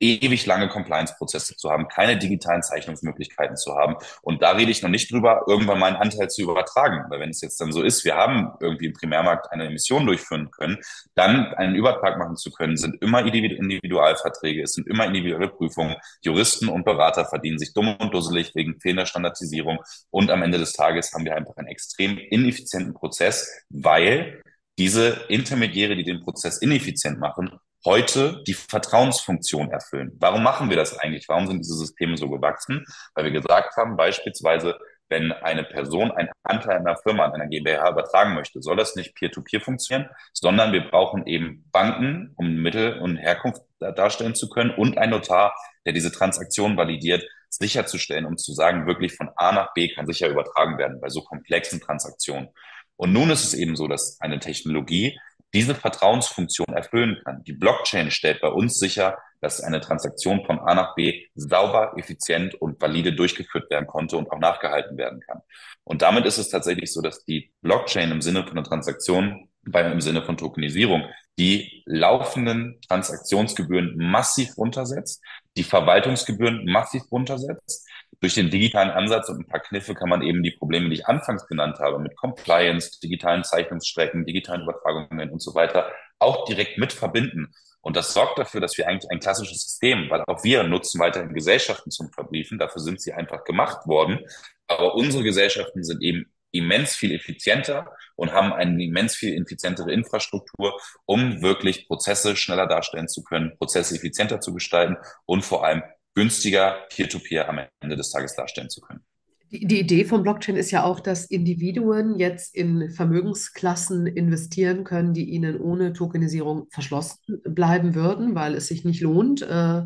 ewig 0.00 0.46
lange 0.46 0.68
Compliance-Prozesse 0.68 1.56
zu 1.56 1.70
haben, 1.70 1.88
keine 1.88 2.16
digitalen 2.18 2.62
Zeichnungsmöglichkeiten 2.62 3.56
zu 3.56 3.74
haben. 3.74 3.96
Und 4.22 4.42
da 4.42 4.52
rede 4.52 4.70
ich 4.70 4.82
noch 4.82 4.90
nicht 4.90 5.10
drüber, 5.12 5.42
irgendwann 5.46 5.78
meinen 5.78 5.96
Anteil 5.96 6.28
zu 6.28 6.42
übertragen. 6.42 7.04
Weil 7.08 7.20
wenn 7.20 7.30
es 7.30 7.40
jetzt 7.40 7.60
dann 7.60 7.72
so 7.72 7.82
ist, 7.82 8.04
wir 8.04 8.16
haben 8.16 8.52
irgendwie 8.60 8.86
im 8.86 8.92
Primärmarkt 8.92 9.52
eine 9.52 9.66
Emission 9.66 10.06
durchführen 10.06 10.50
können, 10.50 10.78
dann 11.14 11.54
einen 11.54 11.74
Übertrag 11.74 12.18
machen 12.18 12.36
zu 12.36 12.50
können, 12.50 12.76
sind 12.76 13.00
immer 13.02 13.24
Individualverträge, 13.24 14.62
es 14.62 14.72
sind 14.72 14.88
immer 14.88 15.06
individuelle 15.06 15.48
Prüfungen. 15.48 15.96
Juristen 16.22 16.68
und 16.68 16.84
Berater 16.84 17.24
verdienen 17.24 17.58
sich 17.58 17.72
dumm 17.72 17.96
und 17.96 18.12
dusselig 18.14 18.54
wegen 18.54 18.80
fehlender 18.80 19.06
Standardisierung. 19.06 19.78
Und 20.10 20.30
am 20.30 20.42
Ende 20.42 20.58
des 20.58 20.72
Tages 20.72 21.12
haben 21.12 21.24
wir 21.24 21.36
einfach 21.36 21.56
einen 21.56 21.68
extrem 21.68 22.18
ineffizienten 22.18 22.94
Prozess, 22.94 23.64
weil 23.70 24.42
diese 24.78 25.24
Intermediäre, 25.28 25.96
die 25.96 26.04
den 26.04 26.22
Prozess 26.22 26.58
ineffizient 26.58 27.18
machen, 27.18 27.58
heute 27.84 28.42
die 28.46 28.54
Vertrauensfunktion 28.54 29.70
erfüllen. 29.70 30.16
Warum 30.18 30.42
machen 30.42 30.70
wir 30.70 30.76
das 30.76 30.98
eigentlich? 30.98 31.28
Warum 31.28 31.46
sind 31.46 31.58
diese 31.58 31.76
Systeme 31.76 32.16
so 32.16 32.30
gewachsen? 32.30 32.84
Weil 33.14 33.24
wir 33.24 33.32
gesagt 33.32 33.76
haben, 33.76 33.96
beispielsweise, 33.96 34.78
wenn 35.08 35.32
eine 35.32 35.64
Person 35.64 36.10
einen 36.10 36.30
Anteil 36.42 36.78
einer 36.78 36.96
Firma, 36.96 37.26
an 37.26 37.34
einer 37.34 37.46
GmbH 37.46 37.90
übertragen 37.90 38.34
möchte, 38.34 38.62
soll 38.62 38.76
das 38.76 38.96
nicht 38.96 39.14
peer-to-peer 39.14 39.60
-peer 39.60 39.64
funktionieren, 39.64 40.08
sondern 40.32 40.72
wir 40.72 40.88
brauchen 40.88 41.26
eben 41.26 41.68
Banken, 41.70 42.32
um 42.36 42.54
Mittel 42.56 42.98
und 43.00 43.18
Herkunft 43.18 43.62
darstellen 43.78 44.34
zu 44.34 44.48
können 44.48 44.70
und 44.70 44.96
ein 44.96 45.10
Notar, 45.10 45.54
der 45.84 45.92
diese 45.92 46.10
Transaktion 46.10 46.76
validiert, 46.76 47.22
sicherzustellen, 47.50 48.24
um 48.24 48.36
zu 48.36 48.52
sagen, 48.52 48.86
wirklich 48.86 49.14
von 49.14 49.30
A 49.36 49.52
nach 49.52 49.74
B 49.74 49.88
kann 49.88 50.06
sicher 50.06 50.28
übertragen 50.28 50.78
werden 50.78 51.00
bei 51.00 51.08
so 51.08 51.22
komplexen 51.22 51.80
Transaktionen. 51.80 52.48
Und 52.96 53.12
nun 53.12 53.30
ist 53.30 53.44
es 53.44 53.54
eben 53.54 53.76
so, 53.76 53.88
dass 53.88 54.18
eine 54.20 54.38
Technologie 54.38 55.18
diese 55.54 55.74
Vertrauensfunktion 55.74 56.74
erfüllen 56.74 57.20
kann. 57.24 57.44
Die 57.44 57.52
Blockchain 57.52 58.10
stellt 58.10 58.40
bei 58.40 58.48
uns 58.48 58.78
sicher, 58.78 59.18
dass 59.40 59.60
eine 59.60 59.80
Transaktion 59.80 60.44
von 60.44 60.58
A 60.58 60.74
nach 60.74 60.94
B 60.96 61.26
sauber, 61.36 61.92
effizient 61.96 62.54
und 62.56 62.80
valide 62.80 63.14
durchgeführt 63.14 63.70
werden 63.70 63.86
konnte 63.86 64.16
und 64.16 64.30
auch 64.32 64.40
nachgehalten 64.40 64.98
werden 64.98 65.20
kann. 65.20 65.40
Und 65.84 66.02
damit 66.02 66.26
ist 66.26 66.38
es 66.38 66.48
tatsächlich 66.48 66.92
so, 66.92 67.00
dass 67.02 67.24
die 67.24 67.52
Blockchain 67.62 68.10
im 68.10 68.20
Sinne 68.20 68.42
von 68.42 68.52
einer 68.52 68.66
Transaktion, 68.66 69.48
beim, 69.62 69.92
im 69.92 70.00
Sinne 70.00 70.22
von 70.22 70.36
Tokenisierung, 70.36 71.04
die 71.38 71.82
laufenden 71.86 72.80
Transaktionsgebühren 72.88 73.94
massiv 73.96 74.56
runtersetzt, 74.58 75.22
die 75.56 75.64
Verwaltungsgebühren 75.64 76.64
massiv 76.64 77.02
runtersetzt 77.12 77.88
durch 78.20 78.34
den 78.34 78.50
digitalen 78.50 78.90
Ansatz 78.90 79.28
und 79.28 79.40
ein 79.40 79.46
paar 79.46 79.60
Kniffe 79.60 79.94
kann 79.94 80.08
man 80.08 80.22
eben 80.22 80.42
die 80.42 80.52
Probleme, 80.52 80.88
die 80.88 80.96
ich 80.96 81.06
anfangs 81.06 81.46
genannt 81.46 81.78
habe, 81.78 81.98
mit 81.98 82.16
Compliance, 82.16 82.98
digitalen 83.00 83.44
Zeichnungsstrecken, 83.44 84.24
digitalen 84.24 84.62
Übertragungen 84.62 85.30
und 85.30 85.42
so 85.42 85.54
weiter, 85.54 85.90
auch 86.18 86.44
direkt 86.44 86.78
mit 86.78 86.92
verbinden. 86.92 87.54
Und 87.80 87.96
das 87.96 88.14
sorgt 88.14 88.38
dafür, 88.38 88.60
dass 88.60 88.78
wir 88.78 88.88
eigentlich 88.88 89.10
ein 89.10 89.20
klassisches 89.20 89.62
System, 89.62 90.08
weil 90.08 90.22
auch 90.26 90.42
wir 90.42 90.62
nutzen 90.62 91.00
weiterhin 91.00 91.34
Gesellschaften 91.34 91.90
zum 91.90 92.10
Verbriefen, 92.10 92.58
dafür 92.58 92.80
sind 92.80 93.00
sie 93.00 93.12
einfach 93.12 93.44
gemacht 93.44 93.86
worden. 93.86 94.20
Aber 94.66 94.94
unsere 94.94 95.22
Gesellschaften 95.22 95.84
sind 95.84 96.02
eben 96.02 96.24
immens 96.54 96.94
viel 96.94 97.12
effizienter 97.14 97.92
und 98.16 98.32
haben 98.32 98.52
eine 98.52 98.82
immens 98.82 99.16
viel 99.16 99.40
effizientere 99.40 99.92
Infrastruktur, 99.92 100.80
um 101.04 101.42
wirklich 101.42 101.86
Prozesse 101.88 102.36
schneller 102.36 102.66
darstellen 102.66 103.08
zu 103.08 103.22
können, 103.22 103.56
Prozesse 103.58 103.96
effizienter 103.96 104.40
zu 104.40 104.54
gestalten 104.54 104.96
und 105.26 105.44
vor 105.44 105.64
allem 105.66 105.82
günstiger 106.14 106.86
Peer-to-Peer 106.90 107.44
-Peer 107.44 107.48
am 107.48 107.60
Ende 107.80 107.96
des 107.96 108.10
Tages 108.10 108.34
darstellen 108.34 108.70
zu 108.70 108.80
können. 108.80 109.04
Die, 109.50 109.66
die 109.66 109.80
Idee 109.80 110.04
von 110.04 110.22
Blockchain 110.22 110.56
ist 110.56 110.70
ja 110.70 110.84
auch, 110.84 111.00
dass 111.00 111.26
Individuen 111.26 112.18
jetzt 112.18 112.54
in 112.56 112.90
Vermögensklassen 112.90 114.06
investieren 114.06 114.84
können, 114.84 115.14
die 115.14 115.30
ihnen 115.30 115.60
ohne 115.60 115.92
Tokenisierung 115.92 116.66
verschlossen 116.70 117.40
bleiben 117.44 117.94
würden, 117.94 118.34
weil 118.34 118.54
es 118.54 118.66
sich 118.66 118.84
nicht 118.84 119.00
lohnt, 119.00 119.42
äh, 119.42 119.82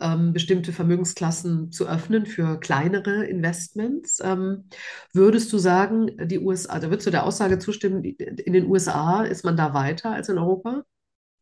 ähm, 0.00 0.32
bestimmte 0.32 0.72
Vermögensklassen 0.72 1.72
zu 1.72 1.88
öffnen 1.88 2.26
für 2.26 2.60
kleinere 2.60 3.24
Investments. 3.24 4.20
Ähm, 4.22 4.68
würdest 5.12 5.52
du 5.52 5.58
sagen, 5.58 6.10
die 6.28 6.38
USA, 6.38 6.68
da 6.68 6.74
also 6.74 6.90
würdest 6.90 7.06
du 7.06 7.10
der 7.10 7.24
Aussage 7.24 7.58
zustimmen, 7.58 8.04
in 8.04 8.52
den 8.52 8.66
USA 8.66 9.24
ist 9.24 9.44
man 9.44 9.56
da 9.56 9.74
weiter 9.74 10.12
als 10.12 10.28
in 10.28 10.38
Europa? 10.38 10.82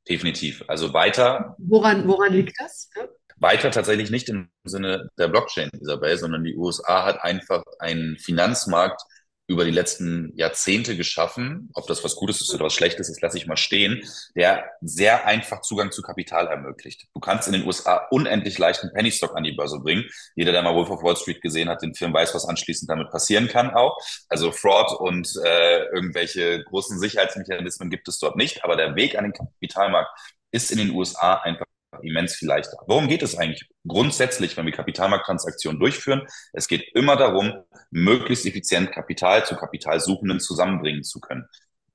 Definitiv. 0.08 0.62
Also 0.68 0.92
weiter. 0.92 1.56
Woran, 1.58 2.06
woran 2.06 2.32
liegt 2.32 2.60
das? 2.60 2.90
Ja? 2.96 3.08
Weiter 3.36 3.70
tatsächlich 3.70 4.10
nicht 4.10 4.28
im 4.28 4.48
Sinne 4.64 5.08
der 5.18 5.28
Blockchain, 5.28 5.70
Isabel, 5.80 6.16
sondern 6.16 6.44
die 6.44 6.56
USA 6.56 7.04
hat 7.04 7.22
einfach 7.22 7.62
einen 7.78 8.18
Finanzmarkt 8.18 9.02
über 9.48 9.64
die 9.64 9.70
letzten 9.70 10.32
Jahrzehnte 10.36 10.96
geschaffen. 10.96 11.70
Ob 11.74 11.86
das 11.86 12.02
was 12.02 12.16
Gutes 12.16 12.40
ist 12.40 12.52
oder 12.52 12.64
was 12.64 12.74
Schlechtes 12.74 13.08
ist, 13.08 13.22
lasse 13.22 13.38
ich 13.38 13.46
mal 13.46 13.56
stehen, 13.56 14.02
der 14.34 14.68
sehr 14.80 15.26
einfach 15.26 15.60
Zugang 15.60 15.92
zu 15.92 16.02
Kapital 16.02 16.48
ermöglicht. 16.48 17.06
Du 17.14 17.20
kannst 17.20 17.46
in 17.46 17.52
den 17.52 17.64
USA 17.64 18.06
unendlich 18.10 18.58
leicht 18.58 18.82
einen 18.82 18.92
Penny 18.92 19.12
an 19.34 19.44
die 19.44 19.52
Börse 19.52 19.78
bringen. 19.78 20.04
Jeder, 20.34 20.50
der 20.52 20.62
mal 20.62 20.74
Wolf 20.74 20.90
of 20.90 21.02
Wall 21.02 21.16
Street 21.16 21.40
gesehen 21.42 21.68
hat, 21.68 21.82
den 21.82 21.94
Film 21.94 22.12
weiß, 22.12 22.34
was 22.34 22.44
anschließend 22.44 22.90
damit 22.90 23.10
passieren 23.10 23.46
kann 23.46 23.70
auch. 23.70 23.96
Also 24.28 24.50
Fraud 24.50 24.92
und 24.98 25.28
äh, 25.44 25.84
irgendwelche 25.94 26.64
großen 26.64 26.98
Sicherheitsmechanismen 26.98 27.88
gibt 27.88 28.08
es 28.08 28.18
dort 28.18 28.36
nicht. 28.36 28.64
Aber 28.64 28.76
der 28.76 28.96
Weg 28.96 29.16
an 29.16 29.24
den 29.24 29.32
Kapitalmarkt 29.32 30.10
ist 30.50 30.72
in 30.72 30.78
den 30.78 30.90
USA 30.90 31.34
einfach 31.34 31.66
immens 32.02 32.34
viel 32.34 32.48
leichter. 32.48 32.76
Worum 32.86 33.08
geht 33.08 33.22
es 33.22 33.36
eigentlich 33.36 33.68
grundsätzlich, 33.86 34.56
wenn 34.56 34.66
wir 34.66 34.72
Kapitalmarkttransaktionen 34.72 35.78
durchführen? 35.78 36.26
Es 36.52 36.68
geht 36.68 36.84
immer 36.94 37.16
darum, 37.16 37.52
möglichst 37.90 38.46
effizient 38.46 38.92
Kapital 38.92 39.44
zu 39.44 39.56
Kapitalsuchenden 39.56 40.40
zusammenbringen 40.40 41.02
zu 41.02 41.20
können. 41.20 41.46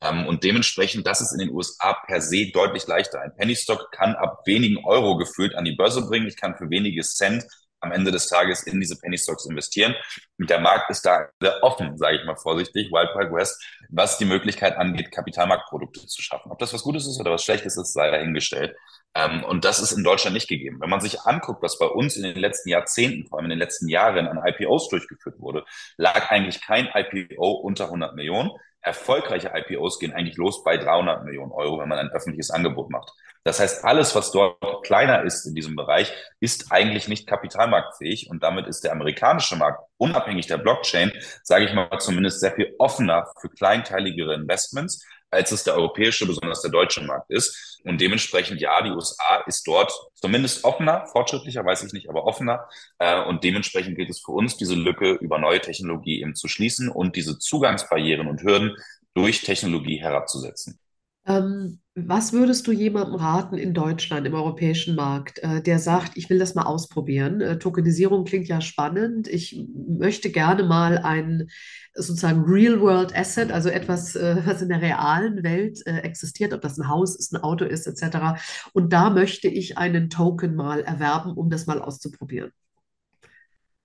Ähm, 0.02 0.26
und 0.28 0.44
dementsprechend, 0.44 1.06
das 1.06 1.22
ist 1.22 1.32
in 1.34 1.40
den 1.40 1.52
USA 1.52 1.94
per 2.08 2.22
se 2.22 2.52
deutlich 2.52 2.88
leichter. 2.88 3.22
Ein 3.22 3.36
Penny 3.36 3.56
Stock 3.56 3.92
kann 3.92 4.16
ab 4.16 4.42
wenigen 4.46 4.84
Euro 4.86 5.18
gefühlt 5.18 5.56
an 5.56 5.66
die 5.66 5.76
Börse 5.76 6.06
bringen. 6.08 6.28
Ich 6.28 6.38
kann 6.38 6.56
für 6.56 6.70
wenige 6.70 7.02
Cent 7.02 7.46
am 7.82 7.92
Ende 7.92 8.12
des 8.12 8.28
Tages 8.28 8.64
in 8.64 8.80
diese 8.80 8.98
Penny 8.98 9.18
Stocks 9.18 9.46
investieren. 9.46 9.96
Und 10.38 10.50
der 10.50 10.60
Markt 10.60 10.90
ist 10.90 11.06
da 11.06 11.28
sehr 11.40 11.62
offen, 11.64 11.98
sage 11.98 12.18
ich 12.18 12.26
mal 12.26 12.36
vorsichtig, 12.36 12.92
Wild 12.92 13.10
Wild 13.16 13.34
West, 13.34 13.62
was 13.90 14.18
die 14.18 14.26
Möglichkeit 14.26 14.78
angeht, 14.78 15.12
Kapitalmarktprodukte 15.12 16.06
zu 16.06 16.22
schaffen. 16.22 16.52
Ob 16.52 16.60
das 16.60 16.74
was 16.74 16.84
Gutes 16.84 17.08
ist 17.08 17.20
oder 17.20 17.32
was 17.32 17.44
Schlechtes 17.44 17.78
ist, 17.78 17.94
sei 17.94 18.12
dahingestellt. 18.12 18.76
Ähm, 19.14 19.44
und 19.44 19.66
das 19.66 19.80
ist 19.80 19.92
in 19.92 20.04
Deutschland 20.04 20.34
nicht 20.34 20.48
gegeben. 20.48 20.80
Wenn 20.80 20.90
man 20.90 21.02
sich 21.02 21.22
anguckt, 21.22 21.62
was 21.62 21.78
bei 21.78 21.86
uns 21.86 22.16
in 22.16 22.24
den 22.24 22.38
letzten 22.38 22.70
Jahrzehnten, 22.70 23.28
vor 23.28 23.40
allem 23.40 23.46
in 23.46 23.52
den 23.52 23.60
letzten 23.60 23.90
Jahren 23.90 24.28
an 24.28 24.42
IPOs 24.46 24.90
durchgeführt 24.90 25.40
wurde, 25.40 25.66
lag 25.98 26.32
eigentlich 26.32 26.62
kein 26.62 26.88
IPO 26.94 27.52
unter 27.52 27.86
100 27.86 28.16
Millionen 28.16 28.52
erfolgreiche 28.82 29.52
IPOs 29.54 30.00
gehen 30.00 30.14
eigentlich 30.14 30.38
los 30.38 30.64
bei 30.64 30.78
300 30.78 31.24
Millionen 31.24 31.52
Euro, 31.52 31.80
wenn 31.80 31.88
man 31.88 32.00
ein 32.00 32.10
öffentliches 32.10 32.52
Angebot 32.52 32.90
macht. 32.90 33.12
Das 33.44 33.60
heißt, 33.60 33.86
alles, 33.86 34.16
was 34.16 34.32
dort 34.32 34.84
kleiner 34.84 35.24
ist 35.24 35.46
in 35.46 35.56
diesem 35.56 35.76
Bereich, 35.76 36.14
ist 36.40 36.72
eigentlich 36.72 37.08
nicht 37.08 37.28
kapitalmarktfähig 37.28 38.30
und 38.30 38.44
damit 38.44 38.68
ist 38.68 38.84
der 38.84 38.92
amerikanische 38.92 39.56
Markt 39.56 39.84
unabhängig 39.98 40.48
der 40.48 40.58
Blockchain, 40.58 41.12
sage 41.44 41.66
ich 41.66 41.74
mal 41.74 41.98
zumindest 42.00 42.40
sehr 42.40 42.52
viel 42.52 42.76
offener 42.78 43.28
für 43.40 43.50
kleinteiligere 43.50 44.34
Investments, 44.34 45.06
als 45.32 45.52
es 45.52 45.64
der 45.64 45.76
europäische, 45.76 46.28
besonders 46.28 46.62
der 46.62 46.72
deutsche 46.72 47.02
Markt 47.02 47.32
ist. 47.32 47.80
Und 47.84 48.00
dementsprechend, 48.00 48.62
ja, 48.62 48.82
die 48.84 48.92
USA 48.92 49.44
ist 49.48 49.66
dort 49.66 49.92
zumindest 50.14 50.64
offener, 50.64 51.08
fortschrittlicher, 51.08 51.66
weiß 51.66 51.84
ich 51.84 51.94
nicht, 51.94 52.10
aber 52.10 52.26
offener. 52.26 52.68
Äh, 53.00 53.24
und 53.24 53.44
dementsprechend 53.44 53.98
gilt 53.98 54.10
es 54.10 54.22
für 54.22 54.34
uns, 54.34 54.58
diese 54.58 54.76
Lücke 54.76 55.14
über 55.14 55.40
neue 55.40 55.62
Technologie 55.62 56.22
eben 56.22 56.36
zu 56.36 56.48
schließen 56.48 56.90
und 56.90 57.16
diese 57.16 57.40
Zugangsbarrieren 57.40 58.28
und 58.28 58.44
Hürden 58.44 58.76
durch 59.14 59.42
Technologie 59.42 59.98
herabzusetzen. 59.98 60.81
Ähm, 61.26 61.82
was 61.94 62.32
würdest 62.32 62.66
du 62.68 62.72
jemandem 62.72 63.16
raten 63.16 63.58
in 63.58 63.74
Deutschland, 63.74 64.26
im 64.26 64.34
europäischen 64.34 64.96
Markt, 64.96 65.40
äh, 65.40 65.62
der 65.62 65.78
sagt, 65.78 66.16
ich 66.16 66.30
will 66.30 66.40
das 66.40 66.56
mal 66.56 66.64
ausprobieren? 66.64 67.42
Äh, 67.42 67.60
Tokenisierung 67.60 68.24
klingt 68.24 68.48
ja 68.48 68.62
spannend. 68.62 69.28
Ich 69.28 69.68
möchte 69.76 70.32
gerne 70.32 70.64
mal 70.64 71.00
ein 71.00 71.50
sozusagen 71.94 72.44
Real-World 72.46 73.14
Asset, 73.14 73.52
also 73.52 73.68
etwas, 73.68 74.16
äh, 74.16 74.42
was 74.46 74.62
in 74.62 74.70
der 74.70 74.82
realen 74.82 75.44
Welt 75.44 75.86
existiert, 75.86 76.54
ob 76.54 76.62
das 76.62 76.78
ein 76.78 76.88
Haus 76.88 77.18
ist, 77.18 77.34
ein 77.34 77.44
Auto 77.44 77.66
ist, 77.66 77.88
etc. 77.88 78.40
Und 78.72 78.94
da 78.94 79.10
möchte 79.10 79.50
ich 79.50 79.78
einen 79.78 80.10
Token 80.10 80.56
mal 80.56 80.82
erwerben, 80.82 81.34
um 81.34 81.50
das 81.50 81.68
mal 81.68 81.82
auszuprobieren. 81.82 82.52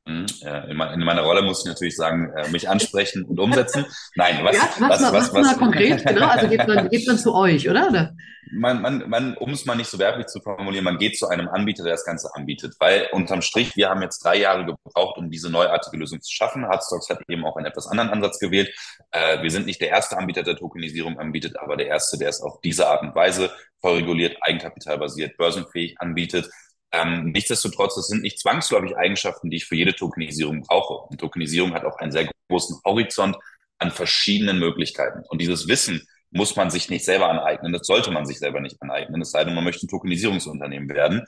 Mhm. 0.07 0.27
In 0.71 0.77
meiner 1.05 1.23
Rolle 1.23 1.43
muss 1.43 1.61
ich 1.61 1.67
natürlich 1.67 1.97
sagen, 1.97 2.33
äh, 2.37 2.49
mich 2.51 2.69
ansprechen 2.69 3.25
und 3.25 3.41
umsetzen. 3.41 3.85
Nein, 4.15 4.39
was, 4.45 4.57
ja, 4.57 4.69
was, 4.79 5.03
was, 5.03 5.13
was, 5.13 5.35
was, 5.35 5.47
was 5.49 5.59
konkret, 5.59 6.07
genau, 6.07 6.29
also 6.29 6.47
geht 6.47 6.67
man, 6.67 6.89
geht 6.91 7.07
man 7.09 7.19
zu 7.19 7.35
euch, 7.35 7.69
oder? 7.69 8.13
Man, 8.53 8.81
man, 8.81 9.09
man, 9.09 9.37
um 9.37 9.51
es 9.51 9.67
mal 9.67 9.75
nicht 9.75 9.91
so 9.91 9.99
werblich 9.99 10.27
zu 10.27 10.41
formulieren, 10.41 10.85
man 10.85 10.99
geht 10.99 11.19
zu 11.19 11.27
einem 11.27 11.49
Anbieter, 11.49 11.83
der 11.83 11.95
das 11.95 12.05
Ganze 12.05 12.31
anbietet, 12.35 12.77
weil 12.79 13.09
unterm 13.11 13.43
Strich, 13.43 13.75
wir 13.75 13.89
haben 13.89 14.01
jetzt 14.03 14.25
drei 14.25 14.37
Jahre 14.37 14.65
gebraucht, 14.65 15.19
um 15.19 15.29
diese 15.29 15.51
neuartige 15.51 15.97
Lösung 15.97 16.21
zu 16.21 16.33
schaffen. 16.33 16.65
Hardstocks 16.67 17.11
hat 17.11 17.19
eben 17.29 17.45
auch 17.45 17.57
einen 17.57 17.67
etwas 17.67 17.89
anderen 17.89 18.11
Ansatz 18.11 18.39
gewählt. 18.39 18.73
Äh, 19.11 19.43
wir 19.43 19.51
sind 19.51 19.67
nicht 19.67 19.81
der 19.81 19.89
erste 19.89 20.17
Anbieter, 20.17 20.45
der 20.45 20.55
Tokenisierung 20.55 21.19
anbietet, 21.19 21.59
aber 21.59 21.77
der 21.77 21.89
erste, 21.89 22.17
der 22.17 22.29
es 22.29 22.41
auf 22.41 22.61
diese 22.61 22.87
Art 22.87 23.03
und 23.03 23.17
Weise 23.17 23.51
voll 23.81 23.97
reguliert, 23.97 24.37
eigenkapitalbasiert, 24.41 25.37
börsenfähig 25.37 26.01
anbietet. 26.01 26.49
Ähm, 26.93 27.33
nichtsdestotrotz, 27.33 27.97
das 27.97 28.07
sind 28.09 28.23
nicht 28.23 28.38
zwangsläufig 28.38 28.97
Eigenschaften, 28.97 29.50
die 29.50 29.57
ich 29.57 29.66
für 29.66 29.76
jede 29.76 29.95
Tokenisierung 29.95 30.62
brauche. 30.62 31.09
Und 31.09 31.21
Tokenisierung 31.21 31.75
hat 31.75 31.85
auch 31.85 31.99
einen 31.99 32.12
sehr 32.12 32.28
großen 32.49 32.81
Horizont 32.85 33.37
an 33.78 33.90
verschiedenen 33.90 34.59
Möglichkeiten. 34.59 35.23
Und 35.28 35.40
dieses 35.40 35.69
Wissen 35.69 36.07
muss 36.31 36.57
man 36.57 36.71
sich 36.71 36.88
nicht 36.88 37.05
selber 37.05 37.28
aneignen. 37.28 37.73
Das 37.73 37.87
sollte 37.87 38.11
man 38.11 38.26
sich 38.26 38.38
selber 38.38 38.61
nicht 38.61 38.81
aneignen. 38.81 39.21
Es 39.23 39.31
sei 39.31 39.45
denn, 39.45 39.55
man 39.55 39.64
möchte 39.64 39.87
ein 39.87 39.88
Tokenisierungsunternehmen 39.88 40.88
werden, 40.88 41.25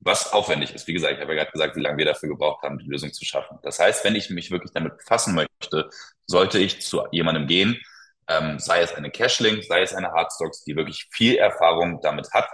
was 0.00 0.32
aufwendig 0.32 0.74
ist. 0.74 0.86
Wie 0.86 0.92
gesagt, 0.92 1.14
ich 1.14 1.20
habe 1.20 1.34
ja 1.34 1.40
gerade 1.40 1.52
gesagt, 1.52 1.76
wie 1.76 1.80
lange 1.80 1.98
wir 1.98 2.06
dafür 2.06 2.30
gebraucht 2.30 2.62
haben, 2.62 2.78
die 2.78 2.88
Lösung 2.88 3.12
zu 3.12 3.24
schaffen. 3.24 3.58
Das 3.62 3.78
heißt, 3.78 4.04
wenn 4.04 4.16
ich 4.16 4.30
mich 4.30 4.50
wirklich 4.50 4.72
damit 4.72 4.96
befassen 4.98 5.34
möchte, 5.34 5.90
sollte 6.26 6.58
ich 6.58 6.80
zu 6.80 7.02
jemandem 7.12 7.46
gehen, 7.46 7.78
ähm, 8.28 8.58
sei 8.58 8.80
es 8.80 8.94
eine 8.94 9.10
Cashlink, 9.10 9.64
sei 9.64 9.82
es 9.82 9.94
eine 9.94 10.12
Hardstocks, 10.12 10.64
die 10.64 10.76
wirklich 10.76 11.08
viel 11.10 11.36
Erfahrung 11.36 12.00
damit 12.00 12.30
hat, 12.32 12.48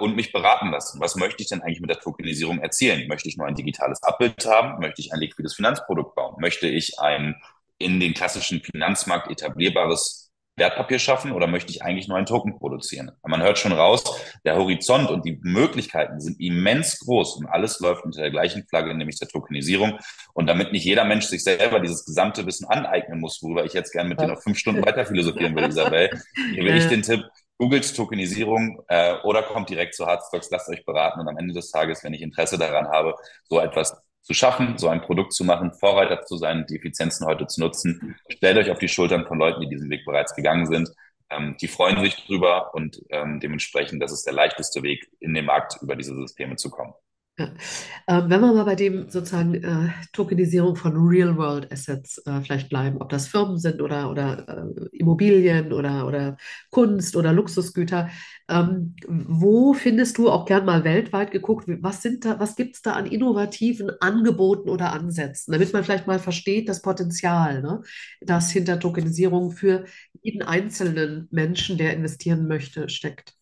und 0.00 0.16
mich 0.16 0.32
beraten 0.32 0.70
lassen. 0.70 1.00
Was 1.00 1.16
möchte 1.16 1.42
ich 1.42 1.48
denn 1.48 1.62
eigentlich 1.62 1.80
mit 1.80 1.90
der 1.90 1.98
Tokenisierung 1.98 2.60
erzielen? 2.60 3.08
Möchte 3.08 3.28
ich 3.28 3.36
nur 3.36 3.46
ein 3.46 3.54
digitales 3.54 4.02
Abbild 4.02 4.44
haben? 4.46 4.80
Möchte 4.80 5.00
ich 5.00 5.12
ein 5.12 5.20
liquides 5.20 5.54
Finanzprodukt 5.54 6.14
bauen? 6.14 6.36
Möchte 6.38 6.66
ich 6.66 6.98
ein 7.00 7.36
in 7.78 8.00
den 8.00 8.14
klassischen 8.14 8.60
Finanzmarkt 8.60 9.30
etablierbares 9.30 10.24
Wertpapier 10.56 11.00
schaffen 11.00 11.32
oder 11.32 11.48
möchte 11.48 11.72
ich 11.72 11.82
eigentlich 11.82 12.06
nur 12.06 12.16
einen 12.16 12.26
Token 12.26 12.56
produzieren? 12.56 13.10
Man 13.26 13.42
hört 13.42 13.58
schon 13.58 13.72
raus, 13.72 14.04
der 14.44 14.56
Horizont 14.56 15.10
und 15.10 15.24
die 15.24 15.38
Möglichkeiten 15.42 16.20
sind 16.20 16.40
immens 16.40 17.00
groß 17.00 17.36
und 17.36 17.46
alles 17.46 17.80
läuft 17.80 18.04
unter 18.04 18.20
der 18.20 18.30
gleichen 18.30 18.64
Flagge, 18.68 18.94
nämlich 18.94 19.18
der 19.18 19.28
Tokenisierung. 19.28 19.98
Und 20.32 20.46
damit 20.46 20.70
nicht 20.70 20.84
jeder 20.84 21.04
Mensch 21.04 21.26
sich 21.26 21.42
selber 21.42 21.80
dieses 21.80 22.04
gesamte 22.04 22.46
Wissen 22.46 22.68
aneignen 22.68 23.18
muss, 23.18 23.42
worüber 23.42 23.64
ich 23.64 23.72
jetzt 23.72 23.90
gerne 23.90 24.08
mit 24.08 24.20
dir 24.20 24.28
noch 24.28 24.42
fünf 24.42 24.58
Stunden 24.58 24.84
weiter 24.86 25.04
philosophieren 25.04 25.56
will, 25.56 25.64
Isabel, 25.64 26.10
gebe 26.54 26.70
ich 26.70 26.86
den 26.86 27.02
Tipp, 27.02 27.24
googelt 27.58 27.96
Tokenisierung 27.96 28.82
äh, 28.88 29.14
oder 29.22 29.42
kommt 29.42 29.70
direkt 29.70 29.94
zu 29.94 30.06
Hardstocks, 30.06 30.50
lasst 30.50 30.68
euch 30.68 30.84
beraten 30.84 31.20
und 31.20 31.28
am 31.28 31.38
Ende 31.38 31.54
des 31.54 31.70
Tages, 31.70 32.02
wenn 32.04 32.14
ich 32.14 32.22
Interesse 32.22 32.58
daran 32.58 32.88
habe, 32.88 33.14
so 33.48 33.60
etwas 33.60 33.96
zu 34.22 34.34
schaffen, 34.34 34.78
so 34.78 34.88
ein 34.88 35.02
Produkt 35.02 35.34
zu 35.34 35.44
machen, 35.44 35.72
Vorreiter 35.72 36.22
zu 36.22 36.36
sein, 36.36 36.64
die 36.68 36.76
Effizienzen 36.76 37.26
heute 37.26 37.46
zu 37.46 37.60
nutzen, 37.60 38.16
stellt 38.28 38.56
euch 38.56 38.70
auf 38.70 38.78
die 38.78 38.88
Schultern 38.88 39.26
von 39.26 39.38
Leuten, 39.38 39.60
die 39.60 39.68
diesen 39.68 39.90
Weg 39.90 40.04
bereits 40.04 40.34
gegangen 40.34 40.66
sind. 40.66 40.90
Ähm, 41.30 41.56
die 41.60 41.68
freuen 41.68 42.02
sich 42.02 42.24
drüber 42.26 42.74
und 42.74 43.02
ähm, 43.10 43.40
dementsprechend, 43.40 44.02
das 44.02 44.12
ist 44.12 44.24
der 44.24 44.32
leichteste 44.34 44.82
Weg, 44.82 45.08
in 45.20 45.34
den 45.34 45.44
Markt 45.44 45.78
über 45.82 45.94
diese 45.94 46.14
Systeme 46.14 46.56
zu 46.56 46.70
kommen. 46.70 46.94
Ähm, 47.36 48.30
wenn 48.30 48.40
wir 48.40 48.52
mal 48.52 48.64
bei 48.64 48.74
dem 48.74 49.08
sozusagen 49.10 49.54
äh, 49.54 49.88
Tokenisierung 50.12 50.76
von 50.76 50.96
Real-World-Assets 50.96 52.18
äh, 52.26 52.40
vielleicht 52.42 52.68
bleiben, 52.68 52.98
ob 53.00 53.08
das 53.08 53.26
Firmen 53.28 53.58
sind 53.58 53.80
oder, 53.82 54.10
oder 54.10 54.48
äh, 54.48 54.86
Immobilien 54.96 55.72
oder, 55.72 56.06
oder 56.06 56.36
Kunst 56.70 57.16
oder 57.16 57.32
Luxusgüter, 57.32 58.10
ähm, 58.48 58.94
wo 59.08 59.72
findest 59.74 60.18
du 60.18 60.30
auch 60.30 60.44
gern 60.46 60.64
mal 60.64 60.84
weltweit 60.84 61.30
geguckt, 61.30 61.66
was 61.80 62.04
was 62.04 62.56
gibt 62.56 62.76
es 62.76 62.82
da 62.82 62.92
an 62.92 63.06
innovativen 63.06 63.90
Angeboten 64.00 64.68
oder 64.68 64.92
Ansätzen, 64.92 65.52
damit 65.52 65.72
man 65.72 65.84
vielleicht 65.84 66.06
mal 66.06 66.18
versteht 66.18 66.68
das 66.68 66.82
Potenzial, 66.82 67.62
ne, 67.62 67.82
das 68.20 68.50
hinter 68.50 68.78
Tokenisierung 68.78 69.50
für 69.52 69.84
jeden 70.22 70.42
einzelnen 70.42 71.28
Menschen, 71.30 71.78
der 71.78 71.94
investieren 71.94 72.46
möchte, 72.46 72.88
steckt? 72.88 73.34